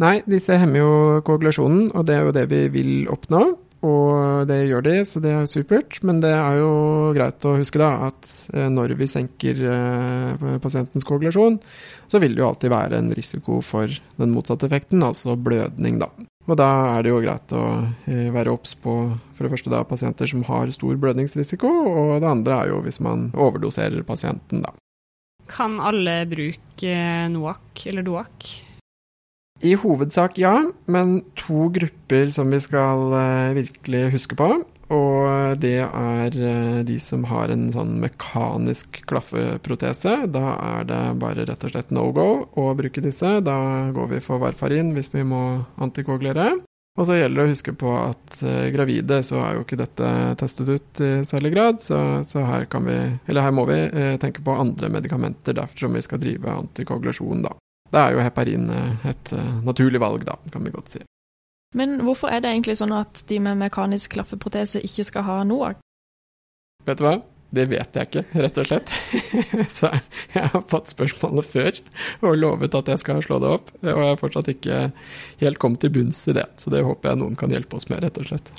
Nei, 0.00 0.16
disse 0.24 0.56
hemmer 0.56 0.80
jo 0.80 0.92
koagulasjonen, 1.26 1.90
og 1.92 2.06
det 2.08 2.16
er 2.16 2.24
jo 2.24 2.32
det 2.32 2.46
vi 2.48 2.60
vil 2.72 2.92
oppnå. 3.12 3.42
Og 3.86 4.44
det 4.48 4.58
gjør 4.68 4.84
de, 4.84 4.94
så 5.08 5.22
det 5.24 5.30
er 5.32 5.46
supert. 5.48 6.00
Men 6.04 6.20
det 6.20 6.32
er 6.36 6.58
jo 6.60 6.72
greit 7.16 7.46
å 7.48 7.56
huske 7.56 7.80
da 7.80 7.92
at 8.10 8.28
eh, 8.52 8.68
når 8.72 8.94
vi 9.00 9.08
senker 9.08 9.62
eh, 9.72 10.58
pasientens 10.60 11.06
koagulasjon, 11.08 11.56
så 12.10 12.20
vil 12.20 12.36
det 12.36 12.44
jo 12.44 12.50
alltid 12.50 12.74
være 12.74 13.00
en 13.00 13.14
risiko 13.16 13.60
for 13.64 13.88
den 14.20 14.34
motsatte 14.34 14.68
effekten, 14.68 15.00
altså 15.06 15.38
blødning, 15.40 16.00
da. 16.02 16.10
Og 16.50 16.56
da 16.58 16.68
er 16.96 17.04
det 17.04 17.12
jo 17.12 17.22
greit 17.22 17.52
å 17.56 17.64
eh, 18.10 18.28
være 18.34 18.52
obs 18.52 18.76
på 18.82 18.94
for 19.36 19.46
det 19.46 19.52
første 19.54 19.72
da 19.72 19.82
pasienter 19.88 20.28
som 20.28 20.44
har 20.48 20.72
stor 20.74 21.00
blødningsrisiko, 21.00 21.70
og 21.70 22.14
det 22.20 22.28
andre 22.28 22.62
er 22.62 22.72
jo 22.74 22.80
hvis 22.84 23.00
man 23.04 23.30
overdoserer 23.32 24.04
pasienten, 24.08 24.64
da. 24.66 24.74
Kan 25.50 25.80
alle 25.82 26.20
bruke 26.30 26.98
NOAC 27.32 27.86
eller 27.90 28.04
DOAC? 28.06 28.50
I 29.60 29.74
hovedsak 29.76 30.38
ja, 30.40 30.54
men 30.88 31.18
to 31.36 31.68
grupper 31.68 32.30
som 32.32 32.50
vi 32.50 32.60
skal 32.64 33.12
uh, 33.12 33.56
virkelig 33.56 34.06
huske 34.14 34.38
på. 34.38 34.48
Og 34.90 35.60
det 35.60 35.82
er 35.84 36.38
uh, 36.40 36.78
de 36.86 36.96
som 37.02 37.26
har 37.28 37.52
en 37.52 37.68
sånn 37.74 37.98
mekanisk 38.00 39.02
klaffeprotese. 39.10 40.16
Da 40.32 40.56
er 40.56 40.88
det 40.88 41.02
bare 41.20 41.44
rett 41.44 41.68
og 41.68 41.74
slett 41.74 41.92
no 41.92 42.08
go 42.16 42.30
å 42.56 42.70
bruke 42.78 43.04
disse. 43.04 43.36
Da 43.44 43.58
går 43.92 44.14
vi 44.16 44.24
for 44.24 44.40
varfarin 44.40 44.94
hvis 44.96 45.12
vi 45.12 45.28
må 45.28 45.44
antikoagulere. 45.76 46.54
Og 46.98 47.06
så 47.06 47.20
gjelder 47.20 47.44
det 47.44 47.44
å 47.44 47.52
huske 47.52 47.76
på 47.84 47.92
at 48.00 48.40
uh, 48.40 48.66
gravide 48.72 49.20
så 49.28 49.44
er 49.44 49.58
jo 49.58 49.68
ikke 49.68 49.82
dette 49.84 50.10
testet 50.40 50.72
ut 50.72 51.04
i 51.04 51.14
særlig 51.28 51.52
grad, 51.52 51.84
så, 51.84 52.00
så 52.24 52.48
her 52.48 52.64
vi, 52.88 53.00
her 53.28 53.54
må 53.54 53.68
vi 53.68 53.82
tenke 54.20 54.40
på 54.44 54.56
andre 54.56 54.88
medikamenter 54.88 55.60
dersom 55.60 56.00
vi 56.00 56.08
skal 56.08 56.24
drive 56.24 56.62
antikoagulasjon, 56.64 57.44
da. 57.44 57.60
Da 57.90 58.06
er 58.06 58.14
jo 58.14 58.22
heparin 58.22 58.68
eh, 58.70 59.08
et 59.10 59.32
uh, 59.34 59.58
naturlig 59.66 60.00
valg, 60.02 60.24
da, 60.28 60.36
kan 60.52 60.64
vi 60.66 60.74
godt 60.74 60.94
si. 60.94 61.02
Men 61.74 62.00
hvorfor 62.06 62.32
er 62.32 62.42
det 62.42 62.52
egentlig 62.52 62.78
sånn 62.78 62.94
at 62.94 63.22
de 63.28 63.38
med 63.42 63.58
mekanisk 63.60 64.16
klaffeprotese 64.16 64.82
ikke 64.86 65.06
skal 65.06 65.26
ha 65.26 65.42
NOAC? 65.46 65.82
Vet 66.86 66.98
du 66.98 67.06
hva? 67.06 67.18
Det 67.50 67.64
vet 67.66 67.96
jeg 67.98 68.06
ikke, 68.06 68.22
rett 68.44 68.58
og 68.62 68.66
slett. 68.68 68.92
så 69.78 69.90
jeg 70.30 70.50
har 70.52 70.62
fått 70.70 70.92
spørsmålet 70.92 71.48
før 71.50 71.80
og 72.28 72.36
lovet 72.38 72.76
at 72.78 72.90
jeg 72.92 73.02
skal 73.02 73.22
slå 73.26 73.40
det 73.42 73.50
opp. 73.56 73.72
Og 73.82 73.88
jeg 73.90 74.06
har 74.06 74.20
fortsatt 74.20 74.50
ikke 74.52 74.80
helt 75.42 75.58
kommet 75.62 75.82
til 75.82 75.94
bunns 75.96 76.22
i 76.30 76.36
det. 76.38 76.46
Så 76.62 76.70
det 76.70 76.84
håper 76.86 77.10
jeg 77.10 77.22
noen 77.22 77.38
kan 77.38 77.50
hjelpe 77.50 77.78
oss 77.78 77.88
med, 77.90 78.04
rett 78.06 78.22
og 78.22 78.30
slett. 78.30 78.52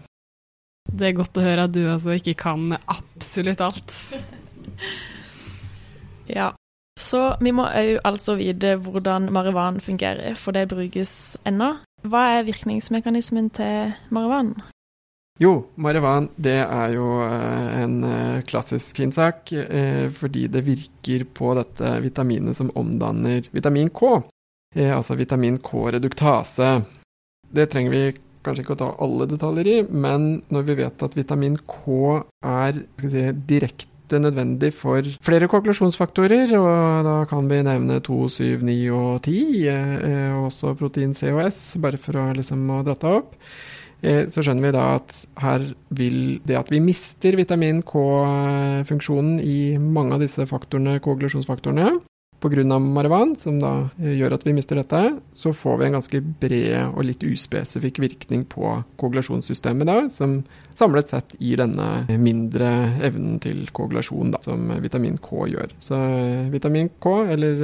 Det 0.92 1.08
er 1.08 1.16
godt 1.16 1.40
å 1.40 1.46
høre 1.46 1.70
at 1.70 1.76
du 1.76 1.86
altså 1.86 2.18
ikke 2.18 2.36
kan 2.42 2.76
absolutt 2.76 3.64
alt. 3.64 3.96
ja, 6.28 6.52
Så 7.02 7.22
vi 7.42 7.54
må 7.56 7.66
òg 7.66 7.98
altså 8.06 8.38
vite 8.38 8.76
hvordan 8.78 9.32
marihuan 9.34 9.80
fungerer, 9.82 10.36
for 10.38 10.54
det 10.54 10.70
brukes 10.70 11.36
ennå. 11.50 11.74
Hva 12.06 12.28
er 12.38 12.46
virkningsmekanismen 12.46 13.50
til 13.58 13.96
marihuan? 14.14 14.54
Jo, 15.42 15.56
marihuan 15.82 16.28
det 16.38 16.60
er 16.62 16.92
jo 16.94 17.08
eh, 17.26 17.70
en 17.82 18.02
eh, 18.06 18.42
klassisk 18.46 19.00
fin 19.02 19.14
sak, 19.16 19.50
eh, 19.54 20.06
fordi 20.14 20.46
det 20.54 20.66
virker 20.68 21.26
på 21.34 21.56
dette 21.58 21.96
vitaminet 22.04 22.58
som 22.58 22.70
omdanner 22.78 23.48
vitamin 23.50 23.90
K, 23.90 24.20
altså 24.86 25.18
vitamin 25.20 25.58
K-reduktase. 25.60 26.76
Det 27.52 27.66
trenger 27.72 27.92
vi 27.96 28.04
kanskje 28.46 28.64
ikke 28.64 28.76
å 28.78 28.82
ta 28.84 28.92
alle 29.04 29.28
detaljer 29.30 29.70
i, 29.72 29.78
men 29.90 30.30
når 30.54 30.68
vi 30.70 30.78
vet 30.84 31.04
at 31.06 31.18
vitamin 31.18 31.58
K 31.58 32.22
er 32.46 32.84
si, 33.02 33.26
direkte 33.50 33.91
nødvendig 34.20 34.74
for 34.76 35.06
flere 35.24 35.48
koagulasjonsfaktorer, 35.52 36.52
og 36.60 37.06
da 37.08 37.18
kan 37.30 37.48
vi 37.48 37.62
nevne 37.64 38.02
2, 38.04 38.18
7, 38.36 38.66
9 38.68 38.80
og 38.98 39.22
10, 39.24 39.38
og 40.36 40.50
også 40.50 40.76
protein 40.80 41.14
C 41.16 41.32
og 41.32 41.46
S, 41.48 41.78
bare 41.82 42.02
for 42.02 42.20
å 42.20 42.32
liksom 42.36 42.68
dra 42.84 42.98
det 42.98 43.14
opp. 43.22 43.38
Eh, 44.02 44.26
så 44.34 44.42
skjønner 44.42 44.66
vi 44.66 44.74
da 44.74 44.86
at 44.98 45.14
her 45.44 45.66
vil 45.94 46.40
det 46.48 46.58
at 46.58 46.72
vi 46.74 46.82
mister 46.82 47.38
vitamin 47.38 47.84
K-funksjonen 47.86 49.38
i 49.46 49.78
mange 49.78 50.18
av 50.18 50.24
disse 50.24 50.48
faktorene, 50.50 50.98
koagulasjonsfaktorene, 51.06 52.00
pga. 52.42 52.80
marihuan, 52.80 53.36
som 53.40 53.60
da 53.62 53.72
eh, 54.02 54.16
gjør 54.20 54.36
at 54.38 54.46
vi 54.48 54.56
mister 54.58 54.80
dette, 54.82 55.02
så 55.34 55.54
får 55.54 55.78
vi 55.78 55.88
en 55.88 55.98
ganske 55.98 56.22
bred 56.42 56.96
og 56.96 57.06
litt 57.08 57.24
uspesifikk 57.24 58.02
virkning 58.04 58.46
på 58.50 58.74
koagulasjonssystemet, 59.02 59.88
da, 59.88 60.10
som 60.10 60.42
samlet 60.76 61.14
sett 61.14 61.36
gir 61.40 61.62
denne 61.62 62.18
mindre 62.20 62.72
evnen 63.06 63.40
til 63.44 63.64
koagulasjon 63.72 64.34
da, 64.36 64.42
som 64.46 64.74
vitamin 64.82 65.20
K 65.22 65.46
gjør. 65.54 65.78
Så 65.84 66.02
eh, 66.02 66.50
vitamin 66.54 66.92
K, 67.00 67.16
eller 67.36 67.64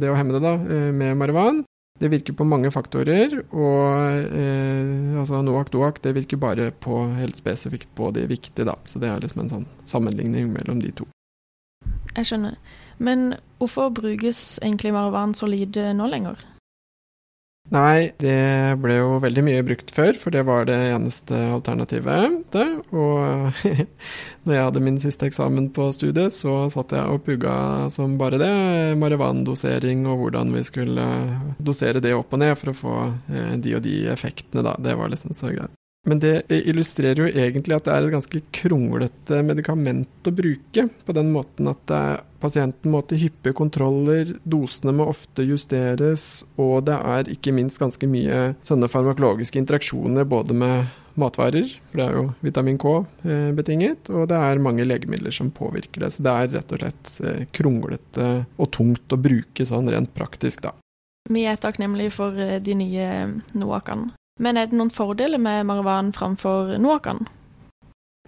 det 0.00 0.10
å 0.10 0.18
hemme 0.18 0.36
det 0.36 0.44
da, 0.44 0.56
med 0.94 1.16
marihuan, 1.20 1.64
det 2.00 2.08
virker 2.10 2.34
på 2.34 2.44
mange 2.44 2.70
faktorer, 2.74 3.36
og 3.54 4.24
eh, 4.34 5.18
altså 5.20 5.38
NOAC-DOAC 5.46 6.00
det 6.02 6.14
virker 6.16 6.40
bare 6.42 6.72
på, 6.74 7.04
helt 7.20 7.38
spesifikt 7.38 7.92
på 7.94 8.08
de 8.16 8.24
viktige, 8.26 8.66
da. 8.66 8.74
Så 8.90 8.98
det 8.98 9.12
er 9.12 9.22
liksom 9.22 9.44
en 9.44 9.52
sånn 9.52 9.68
sammenligning 9.86 10.50
mellom 10.56 10.82
de 10.82 10.90
to. 10.98 11.06
Jeg 12.16 12.26
skjønner. 12.26 12.58
Men 13.04 13.34
hvorfor 13.60 13.92
brukes 13.94 14.58
egentlig 14.62 14.94
marihuana 14.94 15.36
så 15.36 15.48
lite 15.50 15.92
nå 15.96 16.08
lenger? 16.08 16.40
Nei, 17.72 18.10
det 18.20 18.76
ble 18.76 18.98
jo 18.98 19.14
veldig 19.24 19.42
mye 19.46 19.62
brukt 19.64 19.88
før, 19.96 20.12
for 20.20 20.34
det 20.34 20.42
var 20.44 20.66
det 20.68 20.76
eneste 20.92 21.38
alternativet. 21.48 22.34
Det. 22.52 22.66
Og 22.92 23.62
når 24.44 24.52
jeg 24.52 24.66
hadde 24.66 24.82
min 24.84 25.00
siste 25.00 25.30
eksamen 25.30 25.70
på 25.72 25.88
studiet, 25.96 26.36
så 26.36 26.66
satt 26.72 26.92
jeg 26.92 27.08
og 27.08 27.24
pugga 27.24 27.54
som 27.94 28.18
bare 28.20 28.40
det. 28.42 28.52
Marihuandosering 29.00 30.04
og 30.04 30.26
hvordan 30.26 30.52
vi 30.52 30.64
skulle 30.68 31.06
dosere 31.56 32.04
det 32.04 32.12
opp 32.18 32.36
og 32.36 32.44
ned 32.44 32.52
for 32.60 32.74
å 32.74 32.76
få 32.82 32.98
eh, 33.32 33.56
de 33.56 33.78
og 33.78 33.82
de 33.88 33.96
effektene, 34.12 34.64
da. 34.66 34.76
Det 34.84 34.98
var 35.00 35.12
liksom 35.14 35.32
så 35.32 35.54
greit. 35.54 35.72
Men 36.04 36.20
det 36.20 36.34
illustrerer 36.52 37.22
jo 37.22 37.28
egentlig 37.30 37.78
at 37.78 37.86
det 37.86 37.94
er 37.94 38.06
et 38.06 38.12
ganske 38.12 38.40
kronglete 38.52 39.38
medikament 39.46 40.28
å 40.28 40.34
bruke, 40.36 40.88
på 41.06 41.14
den 41.16 41.30
måten 41.32 41.70
at 41.70 41.94
pasienten 42.42 42.92
må 42.92 43.00
til 43.08 43.22
hyppige 43.22 43.56
kontroller, 43.56 44.34
dosene 44.44 44.92
må 44.96 45.06
ofte 45.08 45.46
justeres, 45.48 46.44
og 46.60 46.84
det 46.90 46.98
er 46.98 47.32
ikke 47.32 47.54
minst 47.56 47.80
ganske 47.80 48.08
mye 48.10 48.50
sånne 48.68 48.90
farmakologiske 48.92 49.62
interaksjoner 49.62 50.28
både 50.28 50.58
med 50.60 50.92
matvarer, 51.20 51.68
for 51.90 52.00
det 52.00 52.06
er 52.06 52.16
jo 52.18 52.24
vitamin 52.44 52.78
K 52.80 52.94
eh, 53.24 53.50
betinget, 53.56 54.10
og 54.10 54.28
det 54.30 54.38
er 54.38 54.62
mange 54.62 54.86
legemidler 54.86 55.34
som 55.34 55.52
påvirker 55.54 56.04
det. 56.04 56.10
Så 56.14 56.24
det 56.26 56.34
er 56.34 56.52
rett 56.56 56.74
og 56.74 56.82
slett 56.82 57.12
eh, 57.22 57.44
kronglete 57.54 58.30
og 58.58 58.70
tungt 58.74 59.14
å 59.14 59.20
bruke 59.20 59.66
sånn 59.68 59.90
rent 59.94 60.14
praktisk, 60.16 60.66
da. 60.66 60.74
Vi 61.30 61.46
er 61.48 61.60
takknemlige 61.60 62.12
for 62.12 62.36
eh, 62.36 62.58
de 62.62 62.76
nye 62.76 63.08
Noakene. 63.56 64.12
Men 64.42 64.56
er 64.58 64.66
det 64.66 64.74
noen 64.74 64.90
fordeler 64.90 65.38
med 65.38 65.66
marihuana 65.68 66.10
framfor 66.14 66.74
Noacan? 66.82 67.28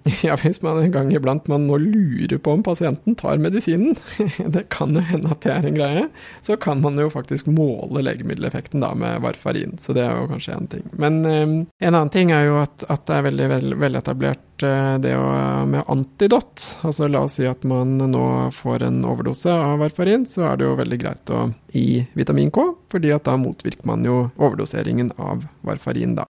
Ja, 0.23 0.37
hvis 0.39 0.63
man 0.63 0.79
en 0.79 0.93
gang 0.95 1.11
iblant 1.15 1.49
man 1.51 1.67
nå 1.67 1.79
lurer 1.83 2.39
på 2.39 2.55
om 2.55 2.63
pasienten 2.67 3.17
tar 3.19 3.41
medisinen, 3.43 3.97
det 4.55 4.67
kan 4.73 4.95
jo 4.95 5.03
hende 5.03 5.33
at 5.35 5.43
det 5.45 5.53
er 5.53 5.69
en 5.69 5.79
greie, 5.79 6.05
så 6.45 6.57
kan 6.61 6.81
man 6.85 6.99
jo 7.01 7.09
faktisk 7.13 7.49
måle 7.51 8.05
legemiddeleffekten 8.07 8.85
da 8.85 8.93
med 8.95 9.21
varfarin. 9.25 9.77
Så 9.83 9.97
det 9.97 10.07
er 10.07 10.21
jo 10.21 10.29
kanskje 10.31 10.57
én 10.57 10.71
ting. 10.77 10.87
Men 10.95 11.21
um, 11.25 11.57
en 11.79 11.95
annen 11.95 12.13
ting 12.15 12.33
er 12.35 12.47
jo 12.49 12.61
at, 12.63 12.87
at 12.93 13.07
det 13.09 13.19
er 13.19 13.27
veldig 13.31 13.79
veletablert 13.83 14.45
vel, 14.63 14.71
uh, 14.71 14.99
det 15.03 15.17
å, 15.19 15.27
med 15.69 15.85
antidot. 15.93 16.63
Altså 16.87 17.11
la 17.11 17.25
oss 17.27 17.39
si 17.41 17.47
at 17.49 17.65
man 17.69 17.97
nå 17.99 18.27
får 18.55 18.87
en 18.87 19.03
overdose 19.05 19.51
av 19.53 19.81
varfarin, 19.83 20.27
så 20.27 20.51
er 20.53 20.57
det 20.57 20.69
jo 20.69 20.79
veldig 20.79 21.01
greit 21.03 21.35
å 21.35 21.49
gi 21.73 22.07
vitamin 22.15 22.51
K, 22.51 22.71
fordi 22.93 23.13
at 23.13 23.27
da 23.27 23.37
motvirker 23.41 23.87
man 23.89 24.07
jo 24.07 24.29
overdoseringen 24.37 25.13
av 25.19 25.45
varfarin, 25.67 26.17
da. 26.17 26.27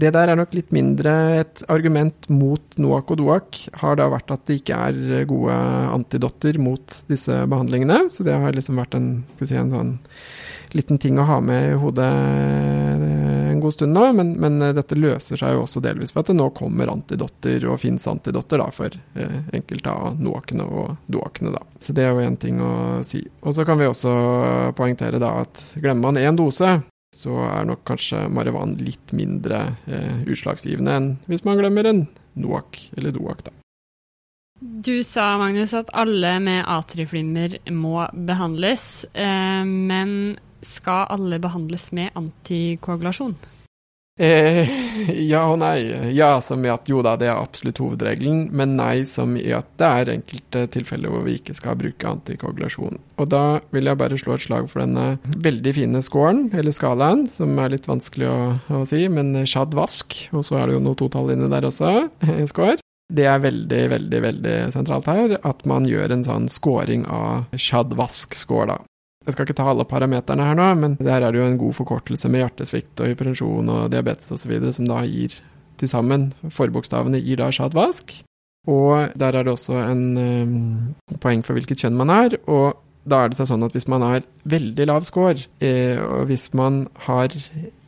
Det 0.00 0.08
der 0.14 0.30
er 0.32 0.38
nok 0.38 0.54
litt 0.56 0.70
mindre 0.72 1.12
et 1.42 1.60
argument 1.72 2.28
mot 2.32 2.78
Noak 2.80 3.10
og 3.12 3.18
Doak, 3.20 3.58
har 3.82 3.98
da 4.00 4.06
vært 4.08 4.32
at 4.32 4.46
det 4.48 4.62
ikke 4.62 4.78
er 4.88 5.26
gode 5.28 5.56
antidotter 5.92 6.56
mot 6.56 6.96
disse 7.12 7.42
behandlingene. 7.44 8.06
Så 8.08 8.24
det 8.24 8.38
har 8.40 8.56
liksom 8.56 8.80
vært 8.80 8.96
en, 8.96 9.10
si, 9.42 9.52
en 9.52 9.72
sånn 9.74 9.92
liten 10.72 10.96
ting 10.96 11.18
å 11.20 11.26
ha 11.28 11.36
med 11.44 11.74
i 11.74 11.76
hodet 11.76 12.08
en 12.08 13.60
god 13.60 13.74
stund 13.76 13.92
nå. 13.92 14.06
Men, 14.16 14.32
men, 14.40 14.56
dette 14.72 14.96
løser 14.96 15.36
seg 15.36 15.58
jo 15.58 15.66
også 15.66 15.82
delvis 15.84 16.14
ved 16.14 16.24
at 16.24 16.32
det 16.32 16.38
nå 16.40 16.48
kommer 16.56 16.92
antidotter, 16.92 17.66
og 17.68 17.80
fins 17.82 18.08
antidotter 18.08 18.62
da, 18.62 18.70
for 18.72 18.96
eh, 18.96 19.38
enkelte 19.52 19.92
av 19.92 20.16
Noakene 20.22 20.66
og 20.66 20.96
Doakene. 21.12 21.52
Da. 21.58 21.66
Så 21.84 21.92
det 21.96 22.06
er 22.06 22.16
jo 22.16 22.24
én 22.24 22.40
ting 22.40 22.64
å 22.64 22.72
si. 23.04 23.20
Og 23.44 23.52
så 23.56 23.68
kan 23.68 23.80
vi 23.80 23.90
også 23.90 24.14
poengtere 24.78 25.20
da 25.22 25.34
at 25.44 25.66
glemmer 25.76 26.08
man 26.08 26.22
én 26.22 26.40
dose, 26.40 26.78
så 27.12 27.36
er 27.46 27.66
nok 27.68 27.84
kanskje 27.88 28.24
marihuana 28.32 28.78
litt 28.82 29.12
mindre 29.16 29.64
eh, 29.86 30.22
utslagsgivende 30.26 30.94
enn 30.98 31.10
hvis 31.30 31.44
man 31.48 31.60
glemmer 31.60 31.88
en 31.90 32.06
Noak 32.40 32.78
eller 32.96 33.12
Doak, 33.12 33.44
da. 33.44 33.52
Du 34.62 35.02
sa, 35.04 35.34
Magnus, 35.40 35.74
at 35.74 35.90
alle 35.92 36.36
med 36.40 36.62
atriflimmer 36.70 37.58
må 37.74 38.06
behandles, 38.14 39.04
eh, 39.12 39.64
men 39.66 40.36
skal 40.62 41.10
alle 41.10 41.40
behandles 41.42 41.90
med 41.92 42.14
antikoagulasjon? 42.18 43.34
Eh, 44.20 44.68
ja 45.32 45.46
og 45.48 45.58
nei. 45.62 46.12
Ja 46.12 46.36
som 46.44 46.64
i 46.64 46.70
at 46.72 46.88
jo 46.90 47.00
da, 47.04 47.14
det 47.20 47.30
er 47.30 47.38
absolutt 47.38 47.80
hovedregelen, 47.82 48.44
men 48.52 48.76
nei 48.78 49.04
som 49.08 49.34
i 49.40 49.48
at 49.56 49.70
det 49.80 49.88
er 49.88 50.12
enkelte 50.16 50.66
tilfeller 50.74 51.12
hvor 51.12 51.24
vi 51.26 51.38
ikke 51.38 51.56
skal 51.56 51.78
bruke 51.80 52.08
antikoagulasjon. 52.10 53.00
Og 53.22 53.32
da 53.32 53.62
vil 53.74 53.88
jeg 53.88 54.00
bare 54.02 54.20
slå 54.20 54.36
et 54.36 54.46
slag 54.46 54.68
for 54.70 54.84
denne 54.84 55.16
veldig 55.46 55.74
fine 55.78 56.04
scoren, 56.04 56.46
eller 56.52 56.76
skalaen, 56.76 57.26
som 57.32 57.56
er 57.58 57.74
litt 57.74 57.88
vanskelig 57.88 58.28
å, 58.28 58.38
å 58.80 58.84
si, 58.88 59.06
men 59.12 59.34
Shad-Vask, 59.48 60.26
og 60.36 60.46
så 60.46 60.60
er 60.60 60.68
det 60.68 60.78
jo 60.78 60.86
noe 60.86 60.98
totall 60.98 61.32
inne 61.34 61.50
der 61.52 61.68
også, 61.68 62.08
score. 62.52 62.78
Det 63.12 63.26
er 63.28 63.42
veldig, 63.44 63.82
veldig 63.92 64.20
veldig 64.24 64.54
sentralt 64.72 65.08
her, 65.10 65.36
at 65.44 65.66
man 65.68 65.84
gjør 65.88 66.14
en 66.14 66.24
sånn 66.24 66.48
scoring 66.52 67.04
av 67.12 67.52
Shad-Vask-score, 67.60 68.70
da. 68.72 68.78
Jeg 69.22 69.34
skal 69.34 69.46
ikke 69.46 69.56
ta 69.58 69.68
alle 69.70 69.86
parameterne 69.88 70.48
her 70.48 70.58
nå, 70.58 70.68
men 70.80 70.98
der 71.00 71.22
er 71.22 71.30
det 71.30 71.40
jo 71.40 71.46
en 71.46 71.60
god 71.60 71.76
forkortelse 71.78 72.30
med 72.32 72.42
hjertesvikt 72.42 73.02
og 73.02 73.12
hypertensjon 73.12 73.70
og 73.70 73.88
diabetes 73.92 74.32
osv., 74.34 74.54
som 74.74 74.88
da 74.90 75.02
gir 75.06 75.36
til 75.80 75.90
sammen 75.90 76.30
Forbokstavene 76.50 77.20
gir 77.22 77.40
da 77.40 77.50
Shadvask. 77.54 78.14
Og 78.70 79.14
der 79.18 79.34
er 79.34 79.42
det 79.42 79.52
også 79.52 79.78
en 79.82 80.02
um, 80.18 81.16
poeng 81.22 81.42
for 81.46 81.58
hvilket 81.58 81.82
kjønn 81.82 81.98
man 81.98 82.12
er. 82.14 82.36
Og 82.46 82.78
da 83.08 83.24
er 83.24 83.32
det 83.32 83.42
sånn 83.42 83.66
at 83.66 83.74
hvis 83.74 83.88
man 83.90 84.04
har 84.06 84.26
veldig 84.46 84.86
lav 84.86 85.06
score, 85.06 85.48
eh, 85.62 85.98
og 85.98 86.28
hvis 86.30 86.52
man 86.54 86.84
har 87.08 87.34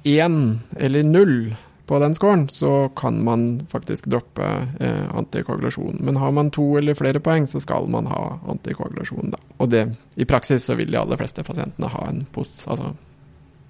én 0.04 0.40
eller 0.76 1.06
null 1.06 1.54
på 1.86 1.98
den 1.98 2.14
scoren, 2.16 2.48
så 2.48 2.88
kan 2.96 3.24
man 3.24 3.66
faktisk 3.70 4.06
droppe 4.06 4.46
eh, 4.80 5.16
antikoagulasjon. 5.16 5.98
Men 6.00 6.16
har 6.16 6.32
man 6.32 6.50
to 6.50 6.78
eller 6.78 6.96
flere 6.96 7.20
poeng, 7.20 7.46
så 7.46 7.60
skal 7.60 7.88
man 7.92 8.06
ha 8.08 8.38
antikoagulasjon, 8.48 9.34
da. 9.34 9.40
Og 9.60 9.68
det, 9.72 9.86
i 10.16 10.24
praksis 10.24 10.64
så 10.64 10.78
vil 10.78 10.92
de 10.92 11.00
aller 11.00 11.20
fleste 11.20 11.44
pasientene 11.44 11.92
ha 11.92 12.06
en 12.08 12.24
post, 12.32 12.64
altså 12.68 12.94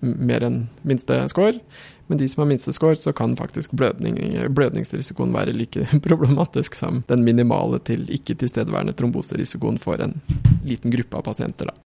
mer 0.04 0.44
enn 0.44 0.66
minste 0.83 1.16
score. 1.33 1.59
Men 2.06 2.21
de 2.21 2.28
som 2.28 2.42
har 2.42 2.50
minste 2.50 2.73
score, 2.76 2.97
så 3.00 3.12
kan 3.16 3.37
faktisk 3.37 3.73
blødning, 3.73 4.18
blødningsrisikoen 4.54 5.33
være 5.35 5.56
like 5.56 5.87
problematisk 6.09 6.76
som 6.78 7.02
den 7.09 7.25
minimale 7.25 7.80
til 7.83 8.04
ikke 8.12 8.37
tilstedeværende 8.40 8.94
tromboserisikoen 8.99 9.80
for 9.80 10.02
en 10.04 10.18
liten 10.66 10.92
gruppe 10.92 11.18
av 11.18 11.26
pasienter, 11.33 11.73
da. 11.73 11.80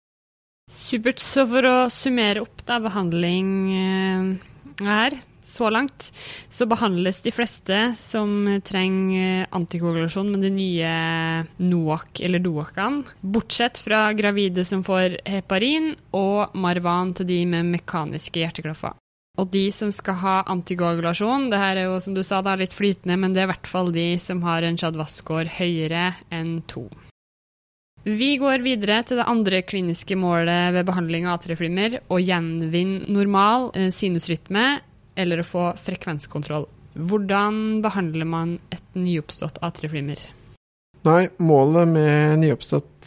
Supert. 0.72 1.20
Så 1.20 1.44
for 1.44 1.66
å 1.68 1.76
summere 1.92 2.40
opp 2.40 2.62
da, 2.64 2.78
behandling 2.80 3.48
eh, 3.76 4.53
her 4.82 5.16
så 5.44 5.68
langt, 5.70 6.08
så 6.48 6.66
behandles 6.66 7.20
de 7.22 7.32
fleste 7.34 7.78
som 8.00 8.46
trenger 8.64 9.46
antikoagulasjon 9.54 10.32
med 10.32 10.44
de 10.46 10.50
nye 10.54 10.92
NOAC 11.60 12.22
eller 12.24 12.42
DOAC-ene, 12.42 13.04
bortsett 13.20 13.78
fra 13.84 14.06
gravide 14.16 14.64
som 14.64 14.82
får 14.86 15.18
heparin, 15.28 15.92
og 16.16 16.56
Marvan 16.56 17.12
til 17.18 17.28
de 17.28 17.40
med 17.50 17.74
mekaniske 17.76 18.40
hjerteklaffer. 18.40 18.96
Og 19.38 19.50
de 19.50 19.66
som 19.74 19.90
skal 19.92 20.20
ha 20.22 20.34
antikoagulasjon, 20.52 21.48
det 21.50 21.58
her 21.58 21.80
er 21.80 21.88
jo 21.88 21.98
som 22.02 22.14
du 22.14 22.22
sa, 22.22 22.38
da, 22.42 22.54
litt 22.58 22.74
flytende, 22.74 23.18
men 23.18 23.34
det 23.34 23.42
er 23.42 23.48
i 23.48 23.54
hvert 23.54 23.70
fall 23.70 23.90
de 23.94 24.12
som 24.22 24.44
har 24.46 24.62
en 24.62 24.78
Shadwaskår 24.78 25.50
høyere 25.58 26.12
enn 26.34 26.60
to. 26.70 26.86
Vi 28.04 28.34
går 28.36 28.60
videre 28.60 28.98
til 29.08 29.16
det 29.16 29.24
andre 29.32 29.62
kliniske 29.64 30.16
målet 30.20 30.74
ved 30.76 30.84
behandling 30.84 31.24
av 31.24 31.38
atrieflimmer, 31.38 32.02
å 32.12 32.18
gjenvinne 32.20 33.08
normal 33.08 33.70
eh, 33.72 33.88
sinusrytme 33.96 34.64
eller 35.16 35.40
å 35.40 35.46
få 35.48 35.70
frekvenskontroll. 35.86 36.66
Hvordan 36.94 37.80
behandler 37.82 38.28
man 38.28 38.58
et 38.74 38.84
nyoppstått 38.92 39.62
atrieflimmer? 39.64 40.20
Nei, 41.04 41.28
målet 41.36 41.88
med 41.88 42.44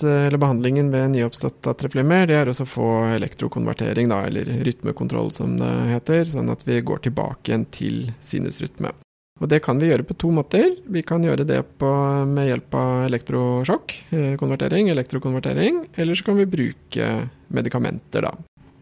eller 0.06 0.38
behandlingen 0.38 0.90
ved 0.94 1.14
nyoppstått 1.14 1.70
atrieflimmer, 1.70 2.26
det 2.30 2.42
er 2.42 2.50
å 2.50 2.66
få 2.66 2.90
elektrokonvertering, 3.16 4.10
da, 4.10 4.24
eller 4.28 4.50
rytmekontroll 4.66 5.30
som 5.34 5.60
det 5.62 5.74
heter, 5.94 6.26
sånn 6.30 6.50
at 6.54 6.66
vi 6.66 6.82
går 6.86 7.06
tilbake 7.06 7.52
igjen 7.54 7.70
til 7.74 8.08
sinusrytme. 8.22 8.94
Og 9.38 9.50
det 9.52 9.62
kan 9.66 9.78
vi 9.80 9.92
gjøre 9.92 10.06
på 10.08 10.18
to 10.18 10.32
måter. 10.34 10.76
Vi 10.90 11.04
kan 11.06 11.24
gjøre 11.26 11.46
det 11.48 11.62
på, 11.82 11.90
med 12.30 12.50
hjelp 12.50 12.78
av 12.78 13.06
elektrosjokk, 13.06 13.96
eh, 14.10 14.36
konvertering, 14.40 14.90
elektrokonvertering, 14.94 15.84
eller 15.96 16.18
så 16.18 16.26
kan 16.26 16.40
vi 16.40 16.50
bruke 16.50 17.10
medikamenter, 17.54 18.26
da. 18.26 18.34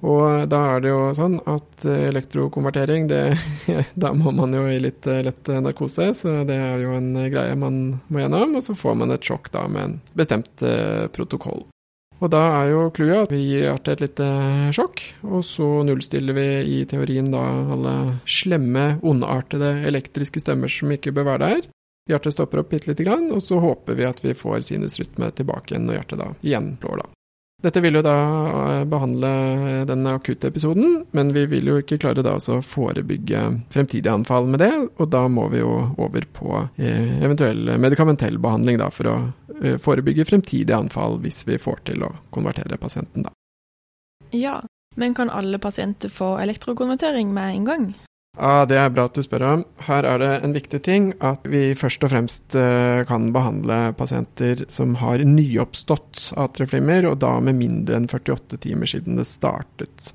Og 0.05 0.45
da 0.51 0.59
er 0.75 0.83
det 0.83 0.91
jo 0.91 1.01
sånn 1.17 1.37
at 1.49 1.85
eh, 1.89 2.07
elektrokonvertering, 2.07 3.09
det, 3.11 3.21
da 4.03 4.13
må 4.15 4.31
man 4.35 4.55
jo 4.55 4.65
i 4.71 4.79
litt 4.79 5.07
eh, 5.11 5.23
lett 5.27 5.51
narkose, 5.59 6.13
så 6.15 6.39
det 6.47 6.55
er 6.55 6.83
jo 6.85 6.95
en 6.95 7.11
greie 7.31 7.59
man 7.59 7.99
må 8.07 8.23
gjennom. 8.23 8.55
Og 8.55 8.63
så 8.63 8.77
får 8.79 8.99
man 9.01 9.15
et 9.15 9.27
sjokk 9.27 9.51
da 9.55 9.67
med 9.67 9.89
en 9.89 9.97
bestemt 10.15 10.63
protokoll. 11.15 11.65
Og 12.23 12.31
da 12.31 12.41
er 12.61 12.69
jo 12.71 12.83
clouet 12.95 13.25
at 13.27 13.33
vi 13.33 13.41
gir 13.43 13.65
hjertet 13.67 13.97
et 13.97 14.03
lite 14.05 14.27
sjokk, 14.75 15.01
og 15.27 15.41
så 15.43 15.67
nullstiller 15.87 16.37
vi 16.37 16.47
i 16.77 16.77
teorien 16.87 17.27
da 17.33 17.41
alle 17.75 17.95
slemme, 18.29 18.85
ondartede 19.03 19.73
elektriske 19.89 20.43
stemmer 20.43 20.71
som 20.71 20.93
ikke 20.95 21.13
bør 21.15 21.27
være 21.33 21.43
der. 21.49 21.67
Hjertet 22.09 22.35
stopper 22.35 22.61
opp 22.61 22.71
bitte 22.71 22.91
lite 22.91 23.03
grann, 23.03 23.27
og 23.33 23.41
så 23.43 23.59
håper 23.59 23.97
vi 23.97 24.07
at 24.07 24.23
vi 24.23 24.35
får 24.37 24.63
sinusrytme 24.69 25.31
tilbake 25.35 25.73
igjen 25.73 25.89
når 25.89 25.99
hjertet 25.99 26.21
da 26.21 26.31
igjen 26.45 26.75
blår, 26.81 27.03
da. 27.03 27.14
Dette 27.65 27.81
vil 27.81 27.97
jo 27.97 28.01
da 28.05 28.15
eh, 28.79 28.83
behandle 28.85 29.29
den 29.89 30.05
akutte 30.07 30.51
episoden, 30.51 30.99
men 31.17 31.31
vi 31.33 31.47
vil 31.49 31.71
jo 31.71 31.79
ikke 31.81 31.97
klare 32.03 32.21
da 32.25 32.35
å 32.37 32.59
forebygge 32.61 33.41
fremtidige 33.73 34.13
anfall 34.13 34.45
med 34.51 34.61
det, 34.61 34.71
og 35.01 35.09
da 35.09 35.23
må 35.31 35.47
vi 35.49 35.63
jo 35.63 35.71
over 35.97 36.27
på 36.35 36.59
eh, 36.77 37.17
eventuell 37.25 37.73
medikamentell 37.81 38.37
behandling 38.41 38.77
da, 38.83 38.91
for 38.93 39.09
å 39.09 39.15
eh, 39.63 39.79
forebygge 39.81 40.27
fremtidige 40.29 40.77
anfall 40.77 41.17
hvis 41.23 41.41
vi 41.49 41.57
får 41.61 41.81
til 41.89 42.05
å 42.05 42.11
konvertere 42.35 42.77
pasienten, 42.77 43.25
da. 43.25 43.33
Ja, 44.35 44.59
men 44.95 45.17
kan 45.17 45.33
alle 45.33 45.57
pasienter 45.57 46.11
få 46.13 46.35
elektrokonvertering 46.43 47.33
med 47.33 47.55
en 47.55 47.65
gang? 47.71 47.87
Ja, 48.35 48.65
Det 48.65 48.75
er 48.75 48.91
bra 48.91 49.05
at 49.07 49.15
du 49.15 49.23
spør 49.23 49.45
om. 49.47 49.63
Her 49.87 50.03
er 50.03 50.19
det 50.19 50.31
en 50.43 50.55
viktig 50.55 50.81
ting 50.83 51.13
at 51.23 51.45
vi 51.47 51.69
først 51.77 52.03
og 52.03 52.11
fremst 52.11 52.57
eh, 52.59 53.05
kan 53.07 53.31
behandle 53.35 53.93
pasienter 53.95 54.65
som 54.71 54.97
har 54.99 55.23
nyoppstått 55.23 56.33
atrieflimmer, 56.35 57.07
og 57.07 57.21
da 57.23 57.37
med 57.39 57.59
mindre 57.61 57.99
enn 57.99 58.09
48 58.11 58.59
timer 58.67 58.91
siden 58.91 59.19
det 59.19 59.27
startet. 59.29 60.11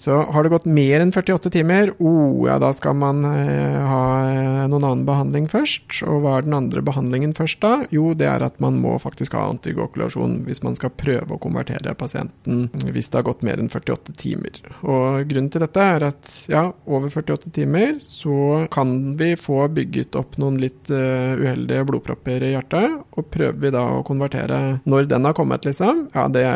Så 0.00 0.22
har 0.22 0.42
det 0.42 0.48
gått 0.48 0.64
mer 0.64 1.02
enn 1.02 1.12
48 1.12 1.50
timer, 1.52 1.90
oh, 2.00 2.46
ja, 2.48 2.56
da 2.58 2.70
skal 2.72 2.96
man 2.96 3.26
eh, 3.28 3.76
ha 3.86 4.04
eh, 4.24 4.62
noen 4.72 4.86
annen 4.86 5.02
behandling 5.04 5.50
først. 5.52 6.00
Og 6.08 6.24
hva 6.24 6.38
er 6.38 6.46
den 6.46 6.56
andre 6.56 6.80
behandlingen 6.82 7.34
først 7.36 7.60
da? 7.60 7.74
Jo, 7.92 8.14
det 8.16 8.26
er 8.26 8.42
at 8.42 8.56
man 8.62 8.80
må 8.80 8.96
faktisk 9.02 9.36
ha 9.36 9.44
antikoagulasjon 9.50 10.40
hvis 10.46 10.62
man 10.64 10.78
skal 10.78 10.94
prøve 10.96 11.36
å 11.36 11.40
konvertere 11.42 11.92
pasienten 11.98 12.70
hvis 12.88 13.12
det 13.12 13.20
har 13.20 13.26
gått 13.28 13.44
mer 13.44 13.60
enn 13.60 13.68
48 13.68 14.16
timer. 14.16 14.62
Og 14.80 15.28
grunnen 15.28 15.52
til 15.52 15.62
dette 15.62 15.84
er 15.84 16.08
at 16.08 16.32
ja, 16.50 16.64
over 16.88 17.12
48 17.12 17.52
timer 17.52 17.98
så 18.02 18.64
kan 18.72 18.96
vi 19.20 19.34
få 19.36 19.66
bygget 19.76 20.16
opp 20.18 20.38
noen 20.40 20.56
litt 20.62 20.88
uh, 20.90 21.36
uheldige 21.36 21.84
blodpropper 21.88 22.48
i 22.48 22.52
hjertet, 22.54 22.96
og 23.12 23.28
prøver 23.32 23.60
vi 23.60 23.72
da 23.74 23.84
å 23.98 24.02
konvertere 24.06 24.60
når 24.88 25.08
den 25.12 25.28
har 25.28 25.36
kommet, 25.36 25.66
liksom, 25.68 26.06
ja, 26.16 26.26
det 26.32 26.46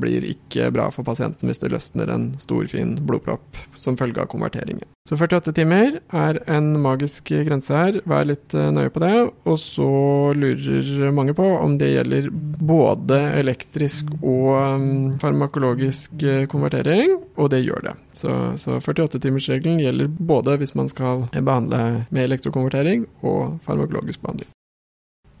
blir 0.00 0.24
ikke 0.32 0.70
bra 0.74 0.88
for 0.94 1.06
pasienten 1.06 1.50
hvis 1.50 1.60
det 1.62 1.72
løsner 1.74 2.10
en 2.14 2.30
stor 2.40 2.66
fin 2.70 2.79
fin 2.80 2.96
blodpropp 3.06 3.56
som 3.76 3.96
følge 3.96 4.20
av 4.20 4.26
konverteringen. 4.32 4.88
Så 5.08 5.16
48 5.16 5.52
timer 5.56 5.98
er 6.14 6.38
en 6.50 6.74
magisk 6.82 7.32
grense 7.46 7.74
her, 7.74 8.00
vær 8.08 8.28
litt 8.28 8.54
eh, 8.54 8.68
nøye 8.74 8.92
på 8.92 9.02
det. 9.02 9.14
Og 9.48 9.56
så 9.60 9.88
lurer 10.36 11.14
mange 11.16 11.34
på 11.36 11.46
om 11.56 11.76
det 11.80 11.92
gjelder 11.94 12.28
både 12.60 13.18
elektrisk 13.40 14.12
og 14.20 14.52
um, 14.54 14.84
farmakologisk 15.22 16.22
eh, 16.22 16.44
konvertering, 16.50 17.16
og 17.36 17.50
det 17.54 17.64
gjør 17.64 17.90
det. 17.90 17.96
Så, 18.20 18.36
så 18.60 18.78
48-timersregelen 18.78 19.80
gjelder 19.82 20.12
både 20.12 20.58
hvis 20.60 20.76
man 20.78 20.90
skal 20.92 21.26
behandle 21.32 22.04
med 22.10 22.24
elektrokonvertering 22.26 23.08
og 23.24 23.58
farmakologisk 23.66 24.22
behandling. 24.22 24.52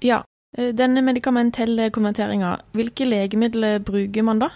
Ja, 0.00 0.22
eh, 0.56 0.72
denne 0.76 1.04
medikamentelle 1.04 1.90
konverteringa, 1.94 2.56
hvilke 2.74 3.06
legemidler 3.08 3.78
bruker 3.84 4.26
man 4.26 4.42
da? 4.46 4.50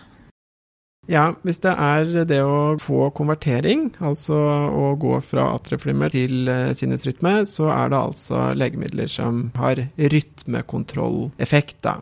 Ja, 1.10 1.26
hvis 1.44 1.60
det 1.60 1.74
er 1.76 2.24
det 2.24 2.40
å 2.40 2.76
få 2.80 3.10
konvertering, 3.16 3.90
altså 4.00 4.38
å 4.72 4.94
gå 5.00 5.18
fra 5.26 5.50
atrieflimmer 5.58 6.14
til 6.14 6.48
eh, 6.48 6.72
sinusrytme, 6.76 7.42
så 7.48 7.68
er 7.74 7.92
det 7.92 8.00
altså 8.00 8.46
legemidler 8.56 9.10
som 9.12 9.46
har 9.58 9.82
rytmekontrolleffekt, 9.98 11.82
da. 11.84 11.98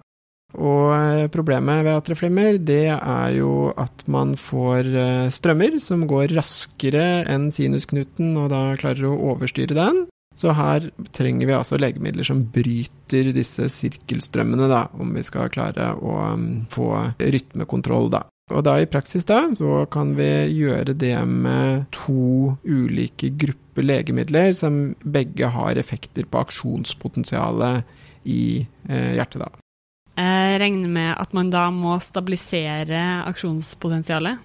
Og 0.53 0.93
eh, 0.95 1.27
problemet 1.33 1.83
ved 1.83 1.97
atrieflimmer, 1.97 2.61
det 2.63 2.95
er 2.95 3.35
jo 3.41 3.73
at 3.75 4.07
man 4.07 4.37
får 4.39 4.93
eh, 4.93 5.29
strømmer 5.35 5.81
som 5.83 6.07
går 6.07 6.37
raskere 6.37 7.25
enn 7.33 7.51
sinusknuten, 7.55 8.37
og 8.39 8.53
da 8.55 8.65
klarer 8.79 9.09
å 9.11 9.19
overstyre 9.33 9.79
den. 9.79 10.05
Så 10.39 10.55
her 10.57 10.87
trenger 11.13 11.49
vi 11.49 11.57
altså 11.57 11.77
legemidler 11.81 12.25
som 12.25 12.47
bryter 12.55 13.33
disse 13.37 13.67
sirkelstrømmene, 13.69 14.69
da, 14.71 14.87
om 14.97 15.11
vi 15.13 15.25
skal 15.27 15.51
klare 15.53 15.91
å 15.99 16.15
um, 16.33 16.47
få 16.73 16.89
rytmekontroll, 17.21 18.09
da. 18.15 18.23
Og 18.53 18.65
da 18.67 18.77
i 18.81 18.89
praksis 18.91 19.27
da, 19.29 19.45
så 19.59 19.83
kan 19.93 20.15
vi 20.19 20.29
gjøre 20.53 20.95
det 20.99 21.17
med 21.29 21.87
to 21.95 22.55
ulike 22.69 23.33
grupper 23.41 23.87
legemidler 23.87 24.53
som 24.57 24.93
begge 25.03 25.49
har 25.55 25.81
effekter 25.81 26.29
på 26.29 26.43
aksjonspotensialet 26.45 27.83
i 28.29 28.63
eh, 28.89 29.13
hjertet, 29.17 29.43
da. 29.43 29.51
Jeg 30.13 30.59
regner 30.61 30.93
med 30.93 31.15
at 31.17 31.33
man 31.33 31.49
da 31.53 31.67
må 31.73 31.97
stabilisere 32.05 33.01
aksjonspotensialet? 33.31 34.43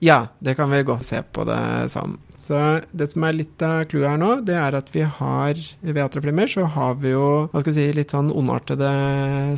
Ja, 0.00 0.26
det 0.40 0.54
kan 0.56 0.70
vi 0.72 0.82
godt 0.82 1.04
se 1.04 1.20
på 1.22 1.44
det 1.44 1.88
som. 1.92 2.16
Så 2.40 2.56
det 2.96 3.10
som 3.12 3.24
er 3.28 3.36
litt 3.36 3.60
av 3.64 3.82
clouet 3.90 4.08
her 4.08 4.20
nå, 4.20 4.30
det 4.48 4.56
er 4.56 4.76
at 4.78 4.88
vi 4.94 5.02
har 5.04 5.60
ved 5.84 6.00
atrieflimmer 6.00 6.48
så 6.48 6.64
har 6.72 6.96
vi 7.02 7.12
jo 7.12 7.26
hva 7.52 7.60
skal 7.60 7.74
jeg 7.74 7.92
si, 7.92 7.98
litt 7.98 8.14
sånn 8.14 8.32
ondartede 8.32 8.88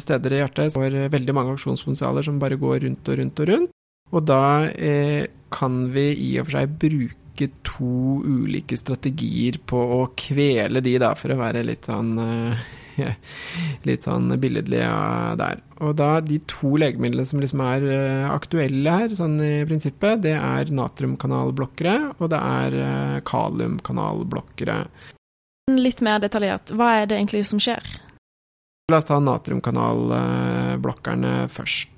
steder 0.03 0.35
i 0.35 0.41
hjertet 0.43 0.75
for 0.75 0.99
veldig 1.15 1.37
mange 1.39 1.55
aksjonspotensialer 1.55 2.27
som 2.27 2.43
bare 2.43 2.59
går 2.59 2.83
rundt 2.89 3.13
og 3.13 3.21
rundt 3.23 3.43
og 3.45 3.51
rundt. 3.53 3.75
Og 4.13 4.27
da 4.29 4.43
eh, 4.75 5.31
kan 5.55 5.85
vi 5.95 6.09
i 6.11 6.33
og 6.41 6.49
for 6.49 6.59
seg 6.59 6.75
bruke 6.83 7.49
to 7.65 8.19
ulike 8.27 8.77
strategier 8.77 9.63
på 9.63 9.79
å 9.79 10.03
kvele 10.19 10.83
de, 10.85 10.99
da, 11.01 11.15
for 11.19 11.33
å 11.33 11.39
være 11.39 11.63
litt 11.71 11.87
sånn 11.87 12.17
eh, 12.19 12.67
litt 13.89 14.03
sånn 14.07 14.31
billedlig 14.41 14.83
der. 15.41 15.57
Og 15.83 15.97
da 15.99 16.21
de 16.23 16.39
to 16.51 16.77
legemidlene 16.79 17.27
som 17.27 17.41
liksom 17.43 17.61
er 17.65 17.83
eh, 17.91 18.31
aktuelle 18.31 18.91
her, 19.01 19.09
sånn 19.19 19.41
i 19.43 19.67
prinsippet, 19.69 20.23
det 20.27 20.37
er 20.39 20.65
natriumkanalblokkere, 20.75 21.97
og 22.19 22.27
det 22.33 22.39
er 22.39 22.71
eh, 22.79 23.21
kaliumkanalblokkere. 23.29 24.79
Litt 25.73 26.01
mer 26.05 26.19
detaljert, 26.23 26.67
hva 26.77 26.89
er 27.01 27.05
det 27.11 27.17
egentlig 27.19 27.43
som 27.51 27.61
skjer? 27.63 27.85
La 28.91 28.97
oss 28.99 29.09
ta 29.09 29.17
natriumkanalblokkerne 29.23 31.33
først. 31.51 31.97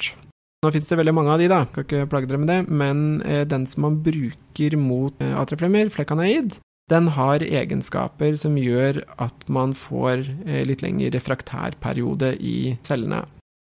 Nå 0.65 0.69
finnes 0.73 0.89
det 0.89 1.01
veldig 1.01 1.17
mange 1.17 1.33
av 1.35 1.39
de, 1.43 1.47
da, 1.53 1.61
skal 1.69 1.85
ikke 1.85 2.11
plage 2.13 2.27
dere 2.31 2.41
med 2.41 2.51
det, 2.53 2.61
men 2.73 2.97
eh, 3.29 3.45
den 3.49 3.65
som 3.69 3.79
man 3.89 3.97
bruker 4.05 4.71
mot 4.81 5.15
atrieflemmer, 5.21 5.87
flekanaid, 5.93 6.49
den 6.93 7.09
har 7.17 7.41
egenskaper 7.45 8.37
som 8.41 8.59
gjør 8.61 9.01
at 9.23 9.47
man 9.49 9.73
får 9.79 10.27
eh, 10.45 10.65
litt 10.69 10.85
lengre 10.85 11.15
refraktærperiode 11.17 12.35
i 12.45 12.75
cellene. 12.85 13.23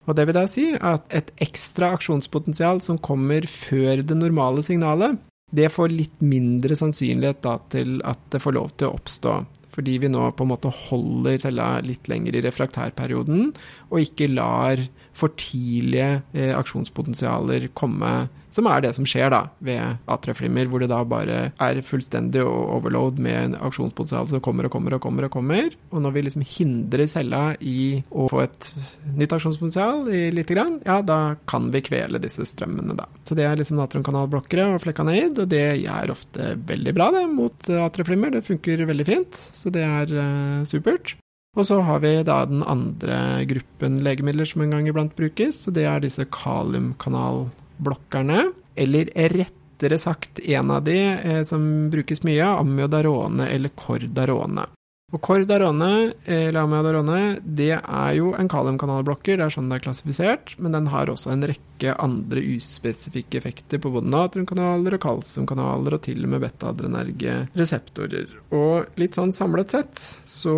Og 0.07 0.15
det 0.15 0.27
vil 0.27 0.37
da 0.37 0.45
si 0.47 0.69
at 0.75 1.07
et 1.11 1.33
ekstra 1.43 1.91
aksjonspotensial 1.97 2.79
som 2.85 2.99
kommer 3.03 3.47
før 3.49 4.05
det 4.05 4.15
normale 4.15 4.63
signalet, 4.63 5.17
det 5.51 5.71
får 5.71 5.93
litt 5.93 6.23
mindre 6.23 6.75
sannsynlighet 6.75 7.41
da 7.43 7.57
til 7.71 7.99
at 8.07 8.19
det 8.31 8.41
får 8.43 8.55
lov 8.55 8.73
til 8.75 8.89
å 8.89 8.97
oppstå. 8.99 9.35
Fordi 9.77 9.97
vi 10.01 10.09
nå 10.09 10.23
på 10.33 10.45
en 10.45 10.51
måte 10.51 10.71
holder 10.73 11.41
cella 11.43 11.67
litt 11.85 12.07
lenger 12.09 12.37
i 12.37 12.41
refraktærperioden, 12.47 13.51
og 13.91 14.01
ikke 14.01 14.31
lar 14.31 14.81
for 15.17 15.33
tidlige 15.39 16.21
eh, 16.33 16.53
aksjonspotensialer 16.57 17.71
komme 17.77 18.27
som 18.57 18.67
er 18.71 18.81
det 18.81 18.93
som 18.97 19.05
skjer 19.07 19.29
da 19.33 19.43
ved 19.63 19.99
A3-flimmer, 20.09 20.69
hvor 20.71 20.81
det 20.81 20.89
da 20.89 21.03
bare 21.07 21.39
er 21.51 21.81
fullstendig 21.85 22.41
overload 22.47 23.19
med 23.21 23.37
en 23.37 23.57
aksjonspotensial 23.67 24.29
som 24.31 24.43
kommer 24.43 24.67
og 24.67 24.73
kommer 24.73 24.95
og 24.97 25.03
kommer. 25.03 25.27
Og 25.27 25.33
kommer. 25.33 25.75
Og 25.91 26.01
når 26.03 26.15
vi 26.15 26.23
liksom 26.25 26.45
hindrer 26.47 27.09
cella 27.11 27.41
i 27.59 28.01
å 28.09 28.27
få 28.31 28.41
et 28.45 28.69
nytt 29.17 29.35
aksjonspotensial 29.35 30.07
i 30.13 30.23
lite 30.33 30.55
grann, 30.55 30.79
ja, 30.87 30.99
da 31.05 31.35
kan 31.49 31.69
vi 31.73 31.83
kvele 31.85 32.21
disse 32.23 32.45
strømmene, 32.47 32.95
da. 32.97 33.07
Så 33.27 33.37
det 33.37 33.45
er 33.47 33.59
liksom 33.59 33.79
natriumkanalblokkere 33.81 34.69
og 34.73 34.81
flekanaid, 34.85 35.43
og 35.43 35.51
det 35.51 35.63
er 35.83 36.13
ofte 36.13 36.55
veldig 36.69 36.95
bra, 36.97 37.11
det, 37.13 37.27
mot 37.33 37.71
A3-flimmer. 37.85 38.37
Det 38.37 38.45
funker 38.47 38.87
veldig 38.89 39.07
fint, 39.07 39.47
så 39.57 39.73
det 39.73 39.85
er 39.85 40.17
eh, 40.23 40.67
supert. 40.69 41.17
Og 41.57 41.65
så 41.65 41.79
har 41.81 42.03
vi 42.03 42.11
da 42.21 42.45
den 42.45 42.59
andre 42.61 43.41
gruppen 43.49 44.03
legemidler 44.05 44.45
som 44.45 44.61
en 44.61 44.69
gang 44.75 44.85
iblant 44.89 45.15
brukes, 45.17 45.63
og 45.65 45.73
det 45.73 45.85
er 45.89 45.99
disse 46.03 46.25
kaliumkanalblokkerne. 46.29 48.43
Eller 48.77 49.09
rettere 49.33 49.97
sagt 49.97 50.39
en 50.45 50.69
av 50.75 50.83
de 50.85 51.17
eh, 51.17 51.41
som 51.49 51.89
brukes 51.89 52.21
mye, 52.27 52.45
amiodarone 52.45 53.49
eller 53.49 53.69
kordarone. 53.73 54.76
Og 55.15 55.21
Cordarone, 55.23 56.11
Lamia 56.51 56.81
Darone, 56.83 57.19
det 57.39 57.77
er 57.77 58.15
jo 58.17 58.33
en 58.35 58.49
kaliumkanalblokker, 58.51 59.37
det 59.39 59.45
er 59.45 59.53
sånn 59.53 59.69
det 59.71 59.77
er 59.77 59.83
klassifisert, 59.85 60.51
men 60.59 60.73
den 60.75 60.89
har 60.91 61.07
også 61.07 61.31
en 61.31 61.45
rekke 61.47 61.93
andre 62.03 62.43
uspesifikke 62.57 63.39
effekter 63.39 63.79
på 63.79 63.93
både 63.93 64.11
natriumkanaler 64.11 64.97
og 64.97 65.03
kalsiumkanaler, 65.05 65.95
og 65.95 66.03
til 66.03 66.27
og 66.27 66.33
med 66.33 66.43
beta-adrenerge 66.43 67.37
reseptorer. 67.55 68.35
Og 68.51 68.99
litt 68.99 69.15
sånn 69.15 69.31
samlet 69.31 69.77
sett 69.77 70.03
så 70.27 70.57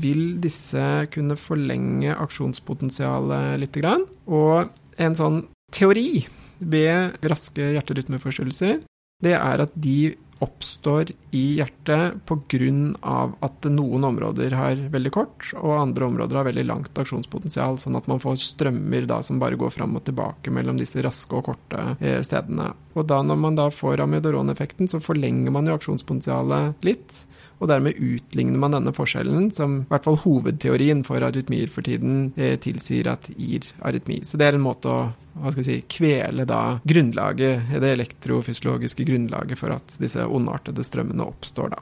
vil 0.00 0.40
disse 0.40 0.88
kunne 1.12 1.36
forlenge 1.36 2.16
aksjonspotensialet 2.16 3.60
lite 3.66 3.84
grann. 3.84 4.08
Og 4.24 4.72
en 4.96 5.20
sånn 5.20 5.42
teori 5.76 6.24
ved 6.56 7.20
raske 7.28 7.74
hjerterytmeforstyrrelser, 7.76 8.80
det 9.24 9.36
er 9.36 9.60
at 9.68 9.76
de 9.76 10.14
oppstår 10.42 11.12
i 11.30 11.42
hjertet 11.58 12.24
pga. 12.26 13.34
at 13.40 13.66
noen 13.70 14.04
områder 14.04 14.54
har 14.56 14.80
veldig 14.90 15.12
kort, 15.12 15.50
og 15.60 15.76
andre 15.78 16.08
områder 16.08 16.36
har 16.36 16.48
veldig 16.48 16.64
langt 16.66 16.98
aksjonspotensial. 16.98 17.78
Sånn 17.78 17.96
at 17.96 18.08
man 18.10 18.22
får 18.22 18.40
strømmer 18.42 19.06
da, 19.06 19.20
som 19.22 19.38
bare 19.38 19.58
går 19.60 19.70
fram 19.74 19.96
og 19.96 20.04
tilbake 20.04 20.50
mellom 20.54 20.78
disse 20.80 21.02
raske 21.04 21.36
og 21.36 21.46
korte 21.50 21.96
eh, 22.00 22.20
stedene. 22.26 22.72
Og 22.94 23.06
da 23.10 23.20
når 23.22 23.40
man 23.40 23.58
da 23.58 23.68
får 23.70 24.04
amidoroneffekten, 24.04 24.90
så 24.90 25.02
forlenger 25.02 25.54
man 25.54 25.68
jo 25.68 25.78
aksjonspotensialet 25.78 26.84
litt. 26.86 27.24
Og 27.64 27.70
dermed 27.70 27.96
utligner 27.96 28.60
man 28.60 28.74
denne 28.76 28.92
forskjellen, 28.92 29.48
som 29.56 29.78
i 29.80 29.88
hvert 29.88 30.04
fall 30.04 30.18
hovedteorien 30.20 31.00
for 31.06 31.24
arytmier 31.24 31.70
for 31.72 31.86
tiden 31.86 32.26
eh, 32.36 32.58
tilsier 32.60 33.08
at 33.14 33.30
gir 33.32 33.64
arytmi. 33.80 34.18
Så 34.28 34.36
det 34.36 34.50
er 34.50 34.58
en 34.58 34.66
måte 34.66 34.92
å 34.92 34.98
hva 35.34 35.50
skal 35.50 35.64
vi 35.64 35.66
si, 35.66 35.78
kvele 35.90 36.44
da 36.46 36.76
grunnlaget, 36.86 37.72
det 37.82 37.88
elektrofysiologiske 37.96 39.06
grunnlaget 39.08 39.58
for 39.58 39.74
at 39.74 39.96
disse 39.98 40.22
ondartede 40.22 40.84
strømmene 40.86 41.26
oppstår, 41.26 41.72
da. 41.74 41.80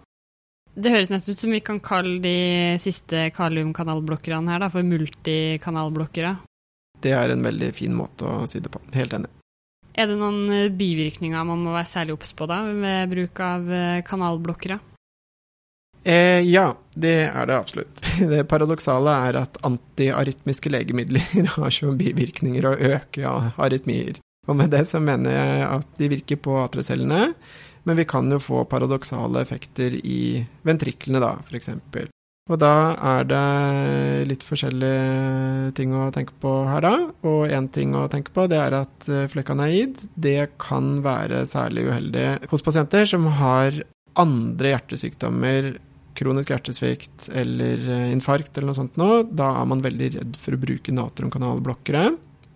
Det 0.73 0.89
høres 0.95 1.11
nesten 1.13 1.35
ut 1.35 1.43
som 1.43 1.53
vi 1.53 1.61
kan 1.61 1.83
kalle 1.85 2.17
de 2.25 2.79
siste 2.81 3.27
kaliumkanalblokkerne 3.37 4.55
her 4.55 4.63
da, 4.63 4.71
for 4.73 4.87
multikanalblokkere. 4.89 6.37
Det 7.03 7.13
er 7.13 7.35
en 7.35 7.45
veldig 7.45 7.73
fin 7.77 7.93
måte 7.93 8.25
å 8.25 8.47
si 8.49 8.63
det 8.63 8.73
på. 8.73 8.81
Helt 8.97 9.19
enig. 9.19 9.29
Er 9.93 10.09
det 10.09 10.17
noen 10.17 10.71
bivirkninger 10.79 11.45
man 11.45 11.61
må 11.61 11.75
være 11.75 11.91
særlig 11.91 12.17
obs 12.17 12.33
på 12.39 12.49
da, 12.49 12.63
ved 12.65 13.13
bruk 13.13 13.43
av 13.45 13.69
eh, 13.69 14.01
kanalblokkere? 14.09 14.79
Eh, 16.05 16.43
ja, 16.51 16.73
det 16.95 17.17
er 17.29 17.47
det 17.47 17.57
absolutt. 17.57 18.03
Det 18.33 18.45
paradoksale 18.51 19.15
er 19.29 19.39
at 19.45 19.59
antiarytmiske 19.67 20.73
legemidler 20.73 21.49
har 21.57 21.75
som 21.75 21.99
bivirkninger 21.99 22.67
å 22.67 22.77
øke 22.95 23.37
arytmier. 23.57 24.19
Og 24.51 24.59
med 24.59 24.73
det 24.75 24.83
så 24.91 24.99
mener 24.99 25.37
jeg 25.37 25.67
at 25.69 25.93
de 26.01 26.09
virker 26.11 26.41
på 26.43 26.57
atrecellene, 26.65 27.31
men 27.87 27.99
vi 27.99 28.07
kan 28.09 28.27
jo 28.31 28.41
få 28.43 28.65
paradoksale 28.71 29.43
effekter 29.43 29.95
i 30.03 30.43
ventriklene, 30.67 31.23
da, 31.23 31.37
f.eks. 31.47 31.71
Og 32.51 32.59
da 32.59 32.75
er 32.99 33.29
det 33.31 33.43
litt 34.27 34.43
forskjellige 34.43 35.71
ting 35.79 35.95
å 35.95 36.09
tenke 36.15 36.35
på 36.43 36.57
her, 36.67 36.83
da. 36.83 36.95
Og 37.31 37.55
én 37.55 37.69
ting 37.71 37.95
å 37.95 38.09
tenke 38.11 38.35
på, 38.35 38.49
det 38.51 38.59
er 38.59 38.75
at 38.81 39.07
eh, 39.07 39.29
flekanaid 39.31 40.03
det 40.19 40.51
kan 40.63 40.97
være 41.07 41.45
særlig 41.47 41.87
uheldig 41.87 42.27
hos 42.51 42.67
pasienter 42.67 43.07
som 43.07 43.31
har 43.39 43.79
andre 44.19 44.75
hjertesykdommer 44.75 45.71
kronisk 46.19 46.53
hjertesvikt 46.53 47.31
eller 47.33 47.81
eh, 47.89 48.11
infarkt 48.13 48.57
eller 48.57 48.71
noe 48.71 48.79
sånt 48.79 48.99
nå, 49.01 49.23
da 49.31 49.53
er 49.61 49.71
man 49.71 49.85
veldig 49.85 50.11
redd 50.19 50.37
for 50.41 50.57
å 50.57 50.61
bruke 50.63 50.95
natriumkanalblokkere. 50.95 52.11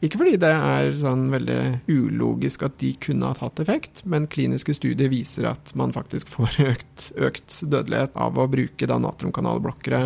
Ikke 0.04 0.20
fordi 0.20 0.36
det 0.40 0.52
er 0.52 0.90
sånn 1.00 1.24
veldig 1.32 1.60
ulogisk 1.88 2.66
at 2.66 2.76
de 2.82 2.92
kunne 3.00 3.30
ha 3.30 3.36
tatt 3.38 3.62
effekt, 3.64 4.04
men 4.04 4.28
kliniske 4.28 4.76
studier 4.76 5.08
viser 5.12 5.48
at 5.48 5.72
man 5.78 5.94
faktisk 5.96 6.30
får 6.34 6.60
økt, 6.72 7.10
økt 7.16 7.62
dødelighet 7.64 8.16
av 8.26 8.38
å 8.38 8.48
bruke 8.52 8.88
da 8.88 9.00
natriumkanalblokkere 9.02 10.04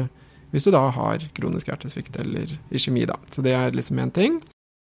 hvis 0.50 0.66
du 0.66 0.72
da 0.74 0.82
har 0.94 1.22
kronisk 1.36 1.68
hjertesvikt 1.70 2.16
eller 2.18 2.50
iskjemi, 2.74 3.04
da. 3.06 3.18
Så 3.30 3.42
det 3.46 3.54
er 3.54 3.76
liksom 3.76 4.00
én 4.02 4.10
ting. 4.14 4.40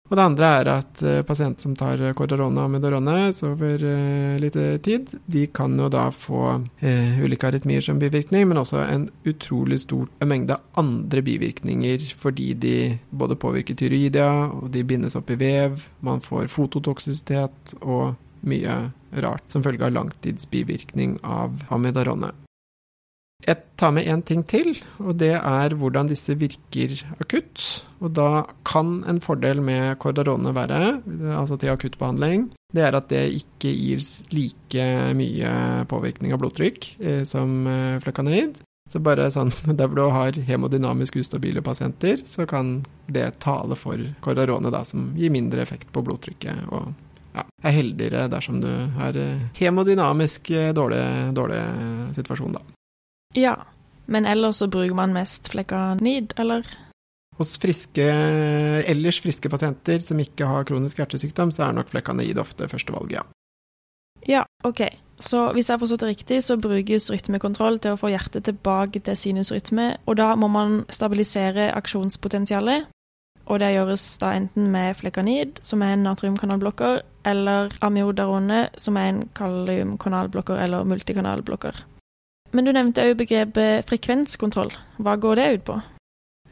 Og 0.06 0.14
det 0.14 0.22
andre 0.22 0.50
er 0.60 0.70
at 0.70 1.02
uh, 1.02 1.22
pasienter 1.26 1.66
som 1.66 1.74
tar 1.78 2.02
Cordarone 2.18 2.62
og 2.62 2.70
Medorone 2.74 3.16
over 3.48 3.82
uh, 3.82 4.36
litt 4.42 4.58
tid, 4.86 5.10
de 5.26 5.46
kan 5.54 5.74
jo 5.78 5.88
da 5.92 6.08
få 6.14 6.42
ulike 6.76 7.48
arytmier 7.48 7.82
som 7.84 7.98
bivirkning, 8.00 8.46
men 8.48 8.60
også 8.60 8.80
en 8.84 9.08
utrolig 9.26 9.80
stor 9.82 10.06
mengde 10.26 10.56
andre 10.78 11.22
bivirkninger 11.26 12.06
fordi 12.20 12.52
de 12.54 12.76
både 13.10 13.38
påvirker 13.40 13.78
tyroidia, 13.78 14.28
og 14.54 14.70
de 14.74 14.84
bindes 14.86 15.18
opp 15.18 15.32
i 15.34 15.40
vev, 15.40 15.88
man 16.06 16.22
får 16.24 16.48
fototoksisitet 16.54 17.76
og 17.82 18.14
mye 18.46 18.78
rart 19.22 19.52
som 19.52 19.64
følge 19.64 19.86
av 19.86 19.94
langtidsbivirkning 19.96 21.18
av 21.24 21.64
Amidarone. 21.74 22.32
Jeg 23.44 23.60
tar 23.78 23.92
med 23.92 24.08
én 24.08 24.22
ting 24.26 24.40
til, 24.48 24.72
og 24.98 25.18
det 25.20 25.34
er 25.36 25.74
hvordan 25.78 26.08
disse 26.10 26.34
virker 26.40 26.96
akutt. 27.20 27.62
Og 28.00 28.14
da 28.16 28.46
kan 28.66 29.02
en 29.06 29.20
fordel 29.22 29.60
med 29.62 29.98
kordarone 30.02 30.54
være, 30.56 30.96
altså 31.36 31.58
til 31.60 31.70
akuttbehandling, 31.70 32.48
det 32.74 32.82
er 32.82 32.96
at 32.98 33.10
det 33.12 33.24
ikke 33.38 33.70
gir 33.70 34.02
like 34.34 34.86
mye 35.16 35.50
påvirkning 35.90 36.34
av 36.34 36.40
blodtrykk 36.42 36.88
eh, 36.98 37.22
som 37.28 37.62
eh, 37.70 38.00
flekanoid. 38.02 38.58
Så 38.90 39.00
bare 39.02 39.28
sånn 39.34 39.52
der 39.78 39.86
hvor 39.86 40.00
du 40.00 40.04
har 40.14 40.40
hemodynamisk 40.48 41.20
ustabile 41.22 41.62
pasienter, 41.62 42.24
så 42.26 42.48
kan 42.50 42.80
det 43.06 43.36
tale 43.44 43.78
for 43.78 44.00
kordarone, 44.24 44.72
da, 44.74 44.82
som 44.88 45.12
gir 45.18 45.30
mindre 45.34 45.62
effekt 45.62 45.92
på 45.94 46.02
blodtrykket. 46.06 46.66
og 46.72 46.94
ja, 47.36 47.44
er 47.62 47.74
heldigere 47.76 48.26
dersom 48.32 48.62
du 48.64 48.70
har 48.96 49.16
eh, 49.20 49.46
hemodynamisk 49.60 50.50
eh, 50.50 50.72
dårlig, 50.74 51.04
dårlig 51.36 51.62
situasjon, 52.16 52.56
da. 52.58 52.75
Ja, 53.36 53.56
men 54.06 54.26
ellers 54.26 54.62
så 54.62 54.68
bruker 54.70 54.94
man 54.96 55.14
mest 55.14 55.50
flekanid, 55.52 56.32
eller? 56.40 56.66
Hos 57.36 57.58
friske, 57.60 58.04
ellers 58.88 59.18
friske 59.20 59.50
pasienter 59.52 60.00
som 60.00 60.20
ikke 60.22 60.48
har 60.48 60.64
kronisk 60.64 61.02
hjertesykdom, 61.02 61.52
så 61.52 61.66
er 61.66 61.76
nok 61.76 61.90
flekanid 61.92 62.38
ofte 62.40 62.68
førstevalget, 62.70 63.18
ja. 63.18 63.26
Ja, 64.26 64.46
OK. 64.64 64.80
Så 65.20 65.52
hvis 65.52 65.68
jeg 65.68 65.76
har 65.76 65.80
forstått 65.80 66.02
det 66.04 66.08
riktig, 66.14 66.42
så 66.44 66.56
brukes 66.60 67.10
rytmekontroll 67.12 67.78
til 67.80 67.94
å 67.94 68.00
få 68.00 68.10
hjertet 68.12 68.48
tilbake 68.48 69.00
til 69.04 69.16
sinusrytme, 69.16 69.86
og 70.04 70.18
da 70.18 70.32
må 70.36 70.48
man 70.52 70.82
stabilisere 70.92 71.70
aksjonspotensialet. 71.76 72.88
Og 73.46 73.60
det 73.62 73.68
gjøres 73.76 74.04
da 74.18 74.32
enten 74.34 74.72
med 74.74 74.96
flekanid, 74.98 75.60
som 75.62 75.84
er 75.84 75.94
en 75.94 76.02
natriumkanalblokker, 76.08 77.04
eller 77.30 77.76
amiodarone, 77.86 78.64
som 78.80 78.98
er 78.98 79.12
en 79.12 79.20
kaliumkanalblokker 79.38 80.58
eller 80.64 80.88
multikanalblokker. 80.88 81.84
Men 82.54 82.66
du 82.66 82.72
nevnte 82.74 83.04
òg 83.04 83.16
begrepet 83.18 83.88
frekvenskontroll. 83.88 84.72
Hva 85.02 85.16
går 85.20 85.40
det 85.40 85.46
ut 85.56 85.66
på? 85.70 85.80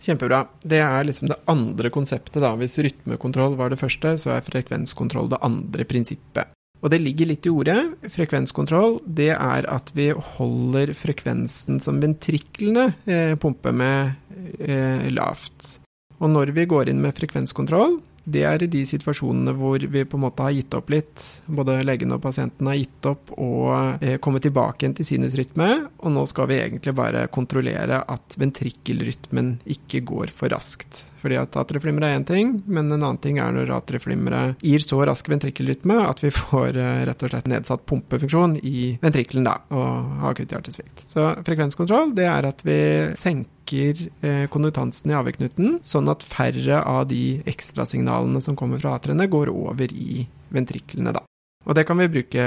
Kjempebra. 0.04 0.42
Det 0.60 0.80
er 0.84 1.06
liksom 1.06 1.30
det 1.30 1.38
andre 1.48 1.90
konseptet, 1.92 2.42
da. 2.42 2.52
Hvis 2.60 2.76
rytmekontroll 2.82 3.56
var 3.56 3.72
det 3.72 3.80
første, 3.80 4.16
så 4.20 4.34
er 4.34 4.44
frekvenskontroll 4.44 5.30
det 5.32 5.40
andre 5.46 5.86
prinsippet. 5.88 6.52
Og 6.84 6.90
det 6.92 7.00
ligger 7.00 7.30
litt 7.30 7.46
i 7.48 7.52
ordet. 7.52 7.78
Frekvenskontroll, 8.12 8.98
det 9.06 9.30
er 9.32 9.68
at 9.72 9.88
vi 9.96 10.10
holder 10.12 10.92
frekvensen 10.98 11.80
som 11.80 12.02
ventriklene 12.02 12.90
eh, 13.08 13.32
pumper 13.40 13.72
med, 13.72 14.18
eh, 14.58 15.06
lavt. 15.14 15.78
Og 16.20 16.28
når 16.28 16.52
vi 16.56 16.66
går 16.68 16.92
inn 16.92 17.00
med 17.00 17.16
frekvenskontroll, 17.16 17.96
det 18.24 18.44
er 18.48 18.62
i 18.64 18.70
de 18.70 18.82
situasjonene 18.88 19.52
hvor 19.58 19.82
vi 19.84 20.04
på 20.08 20.16
en 20.16 20.24
måte 20.24 20.44
har 20.46 20.54
gitt 20.56 20.74
opp 20.76 20.90
litt. 20.92 21.24
Både 21.44 21.76
legen 21.84 22.14
og 22.16 22.22
pasienten 22.24 22.68
har 22.70 22.78
gitt 22.78 23.08
opp 23.10 23.32
og 23.36 24.00
eh, 24.00 24.16
kommet 24.24 24.46
tilbake 24.46 24.84
igjen 24.84 24.96
til 24.96 25.08
sinusrytme. 25.10 25.70
Og 26.00 26.14
nå 26.14 26.24
skal 26.30 26.48
vi 26.50 26.60
egentlig 26.62 26.96
bare 26.96 27.26
kontrollere 27.32 28.00
at 28.00 28.38
ventrikkelrytmen 28.40 29.58
ikke 29.76 30.04
går 30.08 30.32
for 30.34 30.54
raskt. 30.54 31.04
Fordi 31.24 31.38
at 31.40 31.56
atrieflimmer 31.56 32.04
er 32.04 32.18
én 32.18 32.26
ting, 32.28 32.58
men 32.66 32.90
en 32.90 32.98
annen 32.98 33.20
ting 33.20 33.38
er 33.40 33.52
når 33.56 33.72
atreflimmere 33.78 34.42
gir 34.60 34.82
så 34.84 34.98
rask 35.08 35.28
ventrikkelrytme 35.32 35.96
at 36.04 36.20
vi 36.24 36.32
får 36.34 36.76
eh, 36.80 37.04
rett 37.08 37.24
og 37.24 37.32
slett 37.32 37.48
nedsatt 37.48 37.84
pumpefunksjon 37.88 38.58
i 38.60 38.94
ventrikkelen 39.04 39.48
da, 39.48 39.58
og 39.72 40.14
har 40.24 40.34
akutt 40.34 40.52
hjertesvikt. 40.52 41.04
Så 41.08 41.30
frekvenskontroll 41.46 42.12
det 42.16 42.28
er 42.28 42.48
at 42.48 42.64
vi 42.64 42.78
senker 43.20 43.53
eh, 43.72 44.44
konduktansen 44.52 45.12
i 45.12 45.16
AV-knuten, 45.16 45.78
sånn 45.86 46.10
at 46.12 46.24
færre 46.26 46.82
av 46.84 47.06
de 47.08 47.40
ekstrasignalene 47.48 48.42
som 48.44 48.56
kommer 48.56 48.82
fra 48.82 48.96
atrene, 48.98 49.28
går 49.30 49.52
over 49.52 49.92
i 49.92 50.26
ventriklene, 50.54 51.14
da. 51.16 51.24
Og 51.64 51.72
det 51.78 51.86
kan 51.88 51.96
vi 51.96 52.10
bruke 52.12 52.44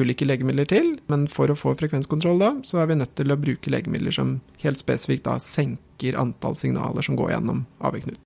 ulike 0.00 0.24
legemidler 0.24 0.68
til, 0.70 0.94
men 1.12 1.26
for 1.28 1.52
å 1.52 1.58
få 1.58 1.74
frekvenskontroll 1.76 2.40
da, 2.40 2.54
så 2.64 2.80
er 2.80 2.88
vi 2.88 2.96
nødt 2.96 3.12
til 3.18 3.32
å 3.32 3.36
bruke 3.36 3.72
legemidler 3.72 4.14
som 4.16 4.38
helt 4.62 4.80
spesifikt 4.80 5.26
da 5.28 5.36
senker 5.42 6.16
antall 6.16 6.56
signaler 6.56 7.04
som 7.04 7.18
går 7.20 7.34
gjennom 7.34 7.66
AV-knuten. 7.84 8.22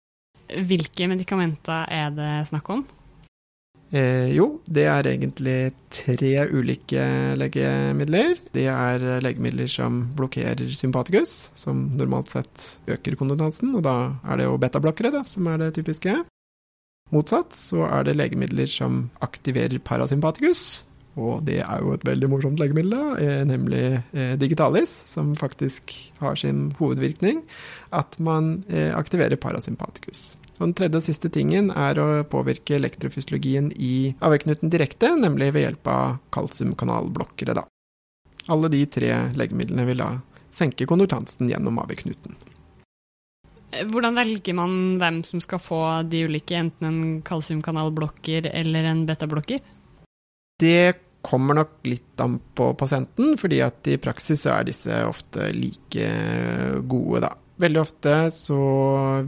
Hvilke 0.70 1.06
medikamenter 1.10 1.90
er 1.90 2.14
det 2.14 2.30
snakk 2.50 2.70
om? 2.74 2.86
Eh, 3.90 4.31
jo, 4.37 4.61
det 4.70 4.85
er 4.87 5.09
egentlig 5.11 5.72
tre 5.90 6.33
ulike 6.55 7.05
legemidler. 7.40 8.38
Det 8.55 8.68
er 8.70 9.07
legemidler 9.24 9.70
som 9.70 10.05
blokkerer 10.18 10.70
sympatikus, 10.79 11.50
som 11.59 11.88
normalt 11.98 12.31
sett 12.31 12.66
øker 12.90 13.18
kondonansen, 13.18 13.74
og 13.74 13.83
da 13.87 13.96
er 14.22 14.38
det 14.38 14.46
jo 14.46 14.61
betablokkere 14.62 15.24
som 15.26 15.50
er 15.50 15.59
det 15.64 15.72
typiske. 15.81 16.20
Motsatt 17.11 17.57
så 17.59 17.83
er 17.88 18.07
det 18.07 18.14
legemidler 18.20 18.70
som 18.70 19.09
aktiverer 19.26 19.83
parasympatikus, 19.83 20.85
og 21.18 21.42
det 21.48 21.59
er 21.64 21.83
jo 21.83 21.90
et 21.96 22.05
veldig 22.07 22.29
morsomt 22.31 22.61
legemiddel, 22.62 22.94
eh, 23.18 23.42
nemlig 23.48 23.83
eh, 24.14 24.37
Digitalis, 24.38 24.92
som 25.11 25.35
faktisk 25.35 25.90
har 26.20 26.38
sin 26.38 26.68
hovedvirkning 26.79 27.42
at 27.90 28.14
man 28.22 28.61
eh, 28.70 28.94
aktiverer 28.94 29.40
parasympatikus. 29.40 30.37
Og 30.61 30.68
den 30.68 30.77
tredje 30.77 31.01
og 31.01 31.07
siste 31.07 31.31
tingen 31.33 31.70
er 31.73 31.96
å 31.96 32.07
påvirke 32.29 32.77
elektrofysiologien 32.77 33.70
i 33.81 34.12
AV-knuten 34.20 34.68
direkte, 34.73 35.09
nemlig 35.16 35.55
ved 35.57 35.64
hjelp 35.64 35.88
av 35.88 36.18
kalsiumkanalblokkere. 36.37 37.57
Da. 37.57 37.64
Alle 38.53 38.68
de 38.73 38.85
tre 38.92 39.14
legemidlene 39.40 39.88
vil 39.88 40.05
da 40.05 40.11
senke 40.53 40.85
kondutansen 40.90 41.49
gjennom 41.49 41.81
AV-knuten. 41.81 42.37
Hvordan 43.88 44.18
velger 44.18 44.57
man 44.59 44.73
hvem 45.01 45.20
som 45.25 45.40
skal 45.40 45.62
få 45.62 45.81
de 46.11 46.25
ulike, 46.27 46.59
enten 46.59 46.88
en 46.88 47.03
kalsiumkanalblokker 47.25 48.51
eller 48.51 48.90
en 48.90 49.05
betablokker? 49.09 49.62
Det 50.61 50.83
kommer 51.25 51.57
nok 51.57 51.79
litt 51.88 52.20
an 52.20 52.37
på 52.57 52.73
pasienten, 52.77 53.37
fordi 53.40 53.61
at 53.64 53.87
i 53.88 53.96
praksis 54.03 54.44
så 54.44 54.59
er 54.59 54.68
disse 54.68 55.05
ofte 55.07 55.49
like 55.55 56.11
gode, 56.90 57.23
da. 57.25 57.33
Veldig 57.61 57.81
ofte 57.83 58.14
så 58.33 58.59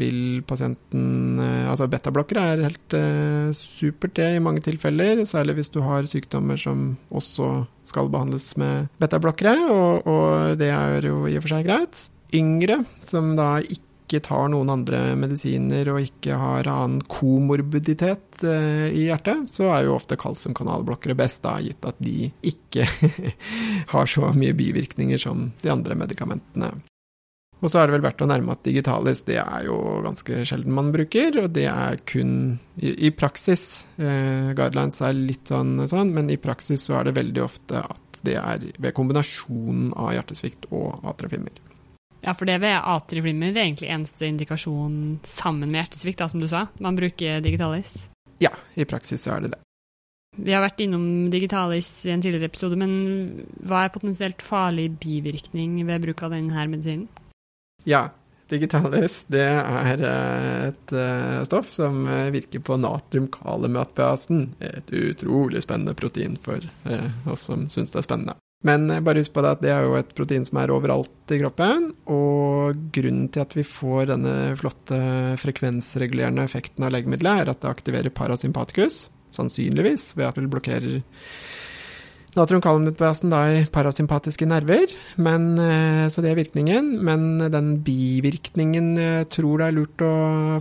vil 0.00 0.42
pasienten 0.48 1.40
eh, 1.42 1.68
Altså 1.68 1.88
betablokkere 1.90 2.44
er 2.52 2.64
helt 2.66 2.96
eh, 2.96 3.52
supert 3.56 4.16
det 4.16 4.28
i 4.36 4.42
mange 4.42 4.62
tilfeller, 4.64 5.24
særlig 5.28 5.58
hvis 5.58 5.72
du 5.74 5.80
har 5.84 6.08
sykdommer 6.08 6.60
som 6.60 6.92
også 7.12 7.52
skal 7.88 8.10
behandles 8.12 8.52
med 8.60 8.90
betablokkere, 9.02 9.56
og, 9.72 10.06
og 10.08 10.58
det 10.60 10.70
er 10.72 11.08
jo 11.08 11.24
i 11.26 11.36
og 11.38 11.44
for 11.44 11.56
seg 11.56 11.66
greit. 11.66 12.04
Yngre 12.36 12.82
som 13.08 13.34
da 13.36 13.56
ikke 13.62 14.20
tar 14.24 14.50
noen 14.52 14.70
andre 14.72 15.00
medisiner 15.18 15.88
og 15.92 16.04
ikke 16.04 16.36
har 16.38 16.68
annen 16.68 17.02
komorbiditet 17.10 18.44
eh, 18.46 18.88
i 18.92 19.08
hjertet, 19.08 19.48
så 19.52 19.72
er 19.72 19.88
jo 19.88 19.96
ofte 19.96 20.20
kalsiumkanalblokkere 20.20 21.16
best, 21.18 21.42
da, 21.44 21.58
gitt 21.64 21.84
at 21.88 22.00
de 22.02 22.30
ikke 22.52 22.88
har 23.94 24.14
så 24.14 24.32
mye 24.36 24.56
bivirkninger 24.56 25.20
som 25.20 25.50
de 25.64 25.72
andre 25.72 25.98
medikamentene. 26.04 26.74
Og 27.62 27.70
så 27.70 27.78
er 27.78 27.88
det 27.88 27.94
vel 27.94 28.04
verdt 28.04 28.22
å 28.24 28.26
nærme 28.26 28.56
at 28.56 28.64
digitalis 28.66 29.22
det 29.28 29.38
er 29.38 29.66
jo 29.68 29.76
ganske 30.02 30.42
sjelden 30.48 30.74
man 30.74 30.90
bruker, 30.94 31.36
og 31.44 31.52
det 31.54 31.68
er 31.70 32.00
kun 32.10 32.32
i, 32.74 32.90
i 33.06 33.12
praksis. 33.14 33.84
Eh, 34.02 34.50
guidelines 34.58 34.98
er 35.06 35.14
litt 35.14 35.52
sånn, 35.52 35.76
sånn, 35.90 36.10
men 36.16 36.30
i 36.34 36.40
praksis 36.42 36.88
så 36.88 36.98
er 36.98 37.08
det 37.08 37.18
veldig 37.20 37.44
ofte 37.44 37.84
at 37.86 38.22
det 38.26 38.34
er 38.38 38.66
ved 38.82 38.94
kombinasjonen 38.96 39.92
av 39.94 40.10
hjertesvikt 40.16 40.66
og 40.74 41.06
atrieflimmer. 41.14 41.54
Ja, 42.22 42.34
for 42.38 42.46
det 42.46 42.60
ved 42.62 42.74
atrieflimmer 42.78 43.54
er 43.54 43.64
egentlig 43.64 43.90
eneste 43.90 44.28
indikasjon 44.28 44.96
sammen 45.26 45.70
med 45.70 45.84
hjertesvikt, 45.84 46.22
da, 46.22 46.30
som 46.30 46.42
du 46.42 46.50
sa. 46.50 46.66
Man 46.82 46.98
bruker 46.98 47.42
digitalis. 47.42 48.08
Ja, 48.42 48.54
i 48.74 48.86
praksis 48.90 49.22
så 49.22 49.36
er 49.36 49.46
det 49.46 49.54
det. 49.54 49.62
Vi 50.42 50.54
har 50.54 50.62
vært 50.64 50.80
innom 50.80 51.28
digitalis 51.30 51.90
i 52.08 52.12
en 52.14 52.22
tidligere 52.24 52.48
episode, 52.48 52.78
men 52.80 52.92
hva 53.68 53.84
er 53.84 53.92
potensielt 53.92 54.42
farlig 54.42 54.88
bivirkning 55.02 55.76
ved 55.86 56.06
bruk 56.06 56.22
av 56.24 56.32
denne 56.32 56.70
medisinen? 56.72 57.10
Ja. 57.88 58.08
Digitalis 58.52 59.22
det 59.32 59.46
er 59.48 60.02
eh, 60.04 60.66
et 60.68 60.92
uh, 60.92 61.40
stoff 61.46 61.70
som 61.72 62.02
uh, 62.04 62.28
virker 62.34 62.60
på 62.60 62.76
natrium-kalium-ATPasen. 62.76 64.50
Et 64.60 64.92
utrolig 64.92 65.62
spennende 65.64 65.94
protein 65.96 66.36
for 66.42 66.60
oss 67.32 67.46
som 67.48 67.64
syns 67.72 67.94
det 67.94 68.02
er 68.02 68.08
spennende. 68.08 68.36
Men 68.62 68.86
bare 69.02 69.22
husk 69.22 69.32
på 69.34 69.42
det 69.42 69.54
at 69.56 69.62
det 69.64 69.72
er 69.74 69.86
jo 69.88 69.96
et 69.98 70.12
protein 70.14 70.44
som 70.46 70.60
er 70.60 70.70
overalt 70.70 71.32
i 71.34 71.40
kroppen. 71.40 71.88
Og 72.12 72.84
grunnen 72.94 73.30
til 73.32 73.42
at 73.42 73.56
vi 73.56 73.64
får 73.66 74.12
denne 74.12 74.36
flotte 74.60 75.00
frekvensregulerende 75.42 76.44
effekten 76.46 76.86
av 76.86 76.92
legemiddelet, 76.94 77.42
er 77.42 77.54
at 77.54 77.64
det 77.64 77.72
aktiverer 77.72 78.14
parasympatikus, 78.14 79.06
sannsynligvis 79.34 80.12
ved 80.18 80.28
at 80.28 80.38
det 80.38 80.52
blokkerer 80.52 81.00
Natriumkaliumutbasen 82.32 83.32
i 83.52 83.64
parasympatiske 83.68 84.46
nerver, 84.48 84.94
men, 85.20 85.58
eh, 85.60 86.06
så 86.08 86.22
det 86.24 86.30
er 86.30 86.38
virkningen. 86.40 86.94
Men 87.04 87.38
den 87.52 87.74
bivirkningen 87.84 88.96
jeg 88.96 89.28
tror 89.28 89.58
det 89.58 89.66
er 89.66 89.76
lurt 89.76 90.06
å 90.06 90.14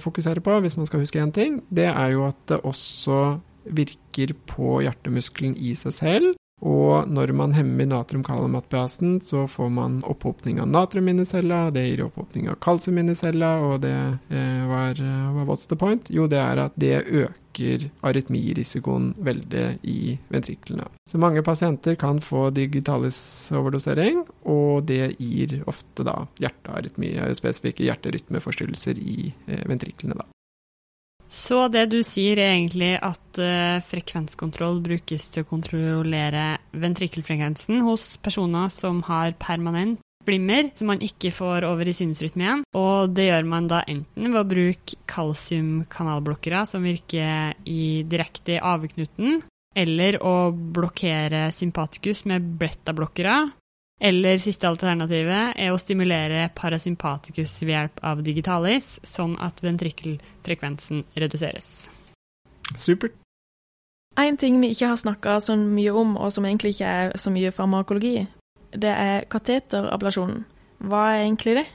fokusere 0.03 0.43
på, 0.43 0.59
hvis 0.59 0.75
man 0.75 0.89
skal 0.89 0.99
huske 0.99 1.21
én 1.21 1.31
ting, 1.31 1.61
det 1.71 1.87
er 1.87 2.11
jo 2.11 2.27
at 2.27 2.35
det 2.51 2.59
også 2.67 3.39
virker 3.71 4.33
på 4.49 4.81
hjertemuskelen 4.83 5.55
i 5.55 5.73
seg 5.77 5.95
selv. 5.95 6.40
Og 6.61 7.09
når 7.09 7.33
man 7.33 7.55
hemmer 7.57 7.87
natrium-kalium-atbeasen, 7.89 9.19
så 9.25 9.47
får 9.49 9.69
man 9.73 9.99
opphopning 10.05 10.59
av 10.61 10.69
natrium 10.69 11.09
inni 11.09 11.25
cella, 11.25 11.71
det 11.73 11.87
gir 11.87 12.03
opphopning 12.05 12.51
av 12.51 12.59
kalsium 12.61 12.99
inni 13.01 13.15
cella, 13.17 13.55
og 13.65 13.79
det 13.85 13.95
eh, 14.29 14.65
var, 14.69 15.01
var 15.35 15.47
What's 15.49 15.69
the 15.69 15.77
point? 15.79 16.11
Jo, 16.13 16.27
det 16.29 16.37
er 16.37 16.61
at 16.61 16.77
det 16.77 16.99
øker 17.09 17.87
arytmirisikoen 18.05 19.15
veldig 19.25 19.65
i 19.89 20.13
ventriklene. 20.31 20.85
Så 21.09 21.17
mange 21.21 21.41
pasienter 21.43 21.97
kan 21.99 22.21
få 22.21 22.51
digitalis-overdosering, 22.55 24.21
og 24.45 24.85
det 24.91 25.15
gir 25.17 25.63
ofte 25.65 26.05
da 26.05 26.19
hjertearytmi, 26.43 27.15
spesifikke 27.41 27.89
hjerterytmeforstyrrelser 27.89 29.01
i 29.01 29.33
eh, 29.47 29.65
ventriklene, 29.65 30.21
da. 30.21 30.29
Så 31.31 31.63
det 31.71 31.85
du 31.93 32.01
sier 32.03 32.35
er 32.41 32.57
egentlig 32.57 32.91
at 32.99 33.39
uh, 33.39 33.79
frekvenskontroll 33.87 34.81
brukes 34.83 35.29
til 35.31 35.45
å 35.45 35.47
kontrollere 35.47 36.57
ventrikkelfrekvensen 36.75 37.85
hos 37.87 38.17
personer 38.19 38.67
som 38.73 38.99
har 39.07 39.37
permanent 39.39 40.01
blimmer 40.27 40.69
som 40.77 40.91
man 40.91 41.01
ikke 41.01 41.31
får 41.33 41.65
over 41.65 41.87
i 41.87 41.95
sinusrytmen. 41.95 42.65
Og 42.77 43.15
det 43.15 43.29
gjør 43.29 43.47
man 43.47 43.69
da 43.71 43.81
enten 43.89 44.27
ved 44.27 44.41
å 44.41 44.49
bruke 44.49 44.99
kalsiumkanalblokkere 45.09 46.65
som 46.69 46.85
virker 46.85 47.55
i 47.69 48.03
direkte 48.09 48.57
i 48.57 48.61
avknuten, 48.61 49.41
eller 49.71 50.19
å 50.19 50.51
blokkere 50.51 51.47
sympatikus 51.55 52.25
med 52.29 52.53
beta-blokkere, 52.59 53.37
eller 54.01 54.41
siste 54.41 54.65
alternativet 54.65 55.53
er 55.61 55.71
å 55.71 55.79
stimulere 55.79 56.47
parasympatikus 56.57 57.59
ved 57.61 57.75
hjelp 57.75 57.99
av 58.11 58.23
digitalis, 58.25 58.95
sånn 59.05 59.35
at 59.39 59.61
ventrikkelfrekvensen 59.61 61.03
reduseres. 61.21 61.91
Supert. 62.73 63.13
En 64.19 64.37
ting 64.37 64.57
vi 64.59 64.73
ikke 64.73 64.89
har 64.91 64.99
snakka 64.99 65.37
så 65.39 65.55
mye 65.55 65.93
om, 65.95 66.17
og 66.17 66.33
som 66.33 66.45
egentlig 66.45 66.73
ikke 66.75 66.89
er 66.89 67.13
så 67.21 67.31
mye 67.31 67.53
farmakologi, 67.55 68.25
det 68.73 68.91
er 68.91 69.27
kateterablasjonen. 69.31 70.43
Hva 70.81 71.05
er 71.11 71.21
egentlig 71.21 71.55
det? 71.61 71.67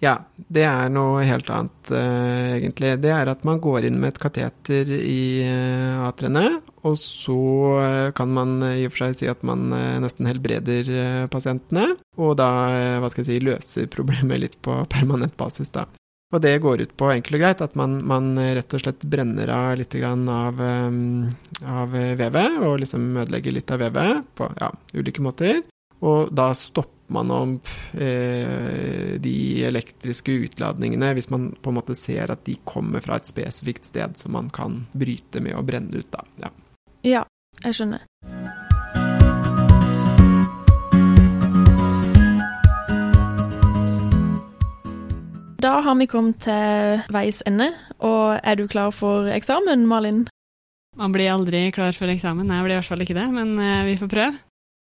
Ja, 0.00 0.14
det 0.48 0.62
er 0.64 0.88
noe 0.88 1.26
helt 1.28 1.50
annet, 1.52 1.90
uh, 1.92 2.56
egentlig. 2.56 2.94
Det 3.04 3.10
er 3.12 3.28
at 3.28 3.42
man 3.44 3.60
går 3.60 3.84
inn 3.84 3.98
med 4.00 4.14
et 4.14 4.20
kateter 4.22 4.88
i 4.96 5.44
uh, 5.44 6.06
atrene, 6.06 6.46
og 6.88 6.96
så 6.96 7.36
uh, 7.76 8.12
kan 8.16 8.32
man 8.32 8.56
i 8.64 8.86
og 8.88 8.94
for 8.94 9.04
seg 9.04 9.18
si 9.18 9.28
at 9.28 9.44
man 9.44 9.68
nesten 10.00 10.28
helbreder 10.28 11.28
pasientene, 11.32 11.98
og 12.16 12.38
da, 12.40 12.48
hva 13.02 13.10
skal 13.12 13.26
jeg 13.26 13.28
si, 13.28 13.44
løser 13.44 13.90
problemet 13.92 14.40
litt 14.40 14.56
på 14.64 14.78
permanent 14.94 15.36
basis, 15.40 15.68
da. 15.74 15.84
Og 16.30 16.40
det 16.44 16.54
går 16.62 16.84
ut 16.86 16.92
på 16.94 17.08
enkelt 17.10 17.36
og 17.36 17.42
greit 17.42 17.62
at 17.64 17.72
man, 17.76 17.96
man 18.06 18.36
rett 18.38 18.76
og 18.76 18.80
slett 18.84 19.02
brenner 19.02 19.50
av 19.50 19.72
litt 19.80 19.96
av, 19.98 20.60
um, 20.62 21.26
av 21.66 21.92
vevet, 21.92 22.60
og 22.62 22.78
liksom 22.84 23.08
ødelegger 23.18 23.56
litt 23.56 23.74
av 23.74 23.82
vevet 23.82 24.30
på 24.38 24.48
ja, 24.62 24.70
ulike 24.94 25.26
måter. 25.26 25.60
Og 26.06 26.30
da 26.32 26.52
stopper 26.56 26.99
man 27.14 27.30
om 27.34 27.56
eh, 27.94 29.16
de 29.20 29.36
elektriske 29.68 30.34
utladningene 30.46 31.12
hvis 31.16 31.30
man 31.32 31.50
på 31.60 31.72
en 31.72 31.80
måte 31.80 31.96
ser 31.98 32.32
at 32.32 32.44
de 32.46 32.56
kommer 32.64 33.04
fra 33.04 33.20
et 33.20 33.30
spesifikt 33.30 33.90
sted 33.90 34.16
som 34.20 34.36
man 34.38 34.50
kan 34.54 34.84
bryte 34.92 35.42
med 35.44 35.58
å 35.58 35.64
brenne 35.66 36.02
ut, 36.02 36.10
da. 36.14 36.24
Ja, 36.42 36.54
ja 37.06 37.24
jeg 37.64 37.76
skjønner. 37.80 38.06
Da 45.60 45.74
har 45.84 45.96
vi 45.98 46.06
kommet 46.08 46.38
til 46.40 47.02
veis 47.12 47.42
ende, 47.44 47.66
og 48.00 48.38
er 48.40 48.56
du 48.56 48.64
klar 48.70 48.94
for 48.96 49.28
eksamen, 49.28 49.84
Malin? 49.88 50.22
Man 50.96 51.12
blir 51.12 51.28
aldri 51.34 51.66
klar 51.74 51.92
for 51.92 52.08
eksamen, 52.08 52.48
jeg 52.48 52.64
blir 52.64 52.78
i 52.78 52.78
hvert 52.78 52.88
fall 52.88 53.04
ikke 53.04 53.18
det, 53.18 53.26
men 53.34 53.52
eh, 53.60 53.84
vi 53.90 53.98
får 54.00 54.08
prøve. 54.10 54.40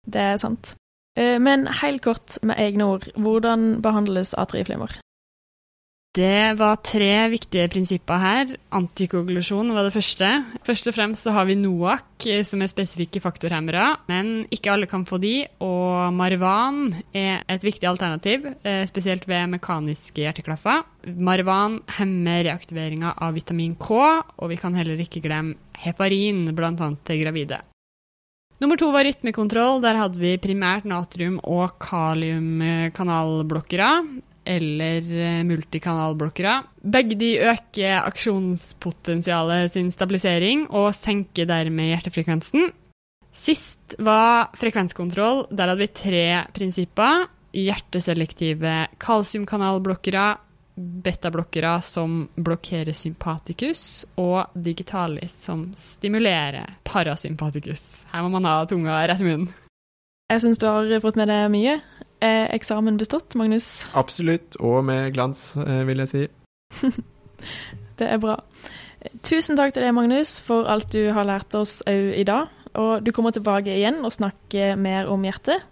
Det 0.06 0.22
er 0.22 0.38
sant. 0.42 0.76
Eh, 1.18 1.38
men 1.42 1.68
helt 1.82 2.04
kort 2.06 2.40
med 2.46 2.60
egne 2.62 2.90
ord, 2.96 3.08
hvordan 3.18 3.80
behandles 3.84 4.36
A3-flimmer? 4.38 5.00
Det 6.18 6.58
var 6.58 6.80
tre 6.82 7.30
viktige 7.30 7.68
prinsipper 7.70 8.18
her. 8.18 8.54
Antikoagulasjon 8.74 9.70
var 9.76 9.86
det 9.86 9.94
første. 9.94 10.30
Først 10.66 10.90
og 10.90 10.96
fremst 10.96 11.28
så 11.28 11.36
har 11.36 11.46
vi 11.46 11.54
NOAC, 11.60 12.26
som 12.50 12.64
er 12.66 12.72
spesifikke 12.72 13.22
faktorhemmere, 13.22 13.92
men 14.10 14.48
ikke 14.50 14.74
alle 14.74 14.90
kan 14.90 15.06
få 15.06 15.20
de. 15.22 15.46
Og 15.62 16.10
Marvan 16.18 16.96
er 17.14 17.46
et 17.46 17.64
viktig 17.64 17.86
alternativ, 17.86 18.50
eh, 18.66 18.88
spesielt 18.90 19.30
ved 19.30 19.54
mekaniske 19.54 20.26
hjerteklaffer. 20.26 20.82
Marvan 21.14 21.84
hemmer 22.00 22.42
reaktiveringa 22.50 23.14
av 23.22 23.38
vitamin 23.38 23.78
K, 23.78 23.94
og 24.34 24.50
vi 24.50 24.58
kan 24.58 24.74
heller 24.74 24.98
ikke 24.98 25.22
glemme 25.22 25.62
heparin, 25.78 26.50
bl.a. 26.58 26.74
til 27.06 27.22
gravide. 27.22 27.62
Nummer 28.60 28.76
to 28.76 28.90
var 28.92 29.08
rytmekontroll. 29.08 29.80
Der 29.84 29.96
hadde 29.96 30.20
vi 30.20 30.38
primært 30.42 30.84
natrium- 30.84 31.40
og 31.48 31.80
kaliumkanalblokkere 31.80 34.04
eller 34.50 35.00
eh, 35.00 35.44
multikanalblokkere. 35.48 36.64
Begge 36.84 37.16
de 37.20 37.40
øker 37.52 38.02
aksjonspotensialet 38.04 39.72
sin 39.76 39.92
stabilisering 39.96 40.68
og 40.76 40.96
senker 40.98 41.46
dermed 41.48 41.86
hjertefrekvensen. 41.94 42.72
Sist 43.32 43.96
var 44.02 44.50
frekvenskontroll. 44.60 45.46
Der 45.56 45.68
hadde 45.70 45.84
vi 45.86 45.96
tre 45.96 46.46
prinsipper. 46.56 47.28
Hjerteselektive 47.56 48.88
kalsiumkanalblokkere, 49.02 50.38
betablokkere 50.80 51.78
som 51.84 52.22
blokkerer 52.40 52.96
sympatikus, 52.96 54.06
og 54.20 54.56
digitalis 54.56 55.36
som 55.48 55.70
stimulerer 55.78 56.80
parasympatikus. 56.88 58.06
Her 58.14 58.24
må 58.26 58.34
man 58.38 58.48
ha 58.48 58.62
tunga 58.70 59.02
rett 59.10 59.24
i 59.24 59.28
munnen. 59.28 59.50
Jeg 60.30 60.44
syns 60.44 60.60
du 60.62 60.68
har 60.70 60.92
fått 61.02 61.18
med 61.18 61.32
deg 61.32 61.48
mye. 61.52 61.80
Er 62.22 62.52
eksamen 62.54 63.00
bestått, 63.00 63.34
Magnus? 63.40 63.88
Absolutt, 63.98 64.60
og 64.60 64.84
med 64.86 65.14
glans, 65.16 65.56
eh, 65.58 65.82
vil 65.88 66.04
jeg 66.04 66.12
si. 66.12 66.28
det 68.00 68.08
er 68.08 68.22
bra. 68.22 68.36
Tusen 69.24 69.58
takk 69.58 69.74
til 69.74 69.86
deg, 69.86 69.96
Magnus, 69.96 70.38
for 70.44 70.68
alt 70.70 70.92
du 70.94 71.10
har 71.16 71.28
lært 71.28 71.56
oss 71.58 71.80
òg 71.90 72.14
i 72.20 72.28
dag. 72.28 72.52
Og 72.78 73.02
du 73.02 73.12
kommer 73.16 73.34
tilbake 73.34 73.74
igjen 73.74 74.04
og 74.06 74.14
snakker 74.14 74.78
mer 74.78 75.10
om 75.10 75.24
hjertet. 75.26 75.64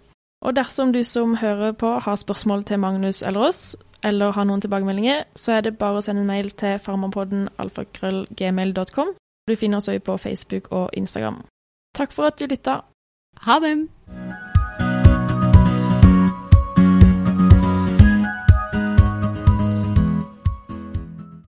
Og 0.42 0.54
dersom 0.54 0.92
du 0.94 1.02
som 1.06 1.36
hører 1.38 1.74
på 1.78 1.96
har 2.02 2.18
spørsmål 2.18 2.64
til 2.66 2.80
Magnus 2.82 3.22
eller 3.26 3.50
oss, 3.50 3.76
eller 4.06 4.34
har 4.36 4.46
noen 4.48 4.62
tilbakemeldinger, 4.62 5.24
så 5.36 5.58
er 5.58 5.66
det 5.66 5.78
bare 5.78 5.98
å 5.98 6.04
sende 6.04 6.22
en 6.24 6.30
mail 6.30 6.50
til 6.50 6.78
farmapodden 6.82 7.48
alfakrøllgmail.com. 7.58 9.14
Du 9.48 9.56
finner 9.56 9.80
oss 9.80 9.88
òg 9.88 10.02
på 10.06 10.18
Facebook 10.20 10.68
og 10.70 10.90
Instagram. 10.92 11.42
Takk 11.96 12.12
for 12.14 12.30
at 12.30 12.38
du 12.38 12.46
lytta. 12.46 12.82
Ha 13.46 13.58
det! 13.64 13.74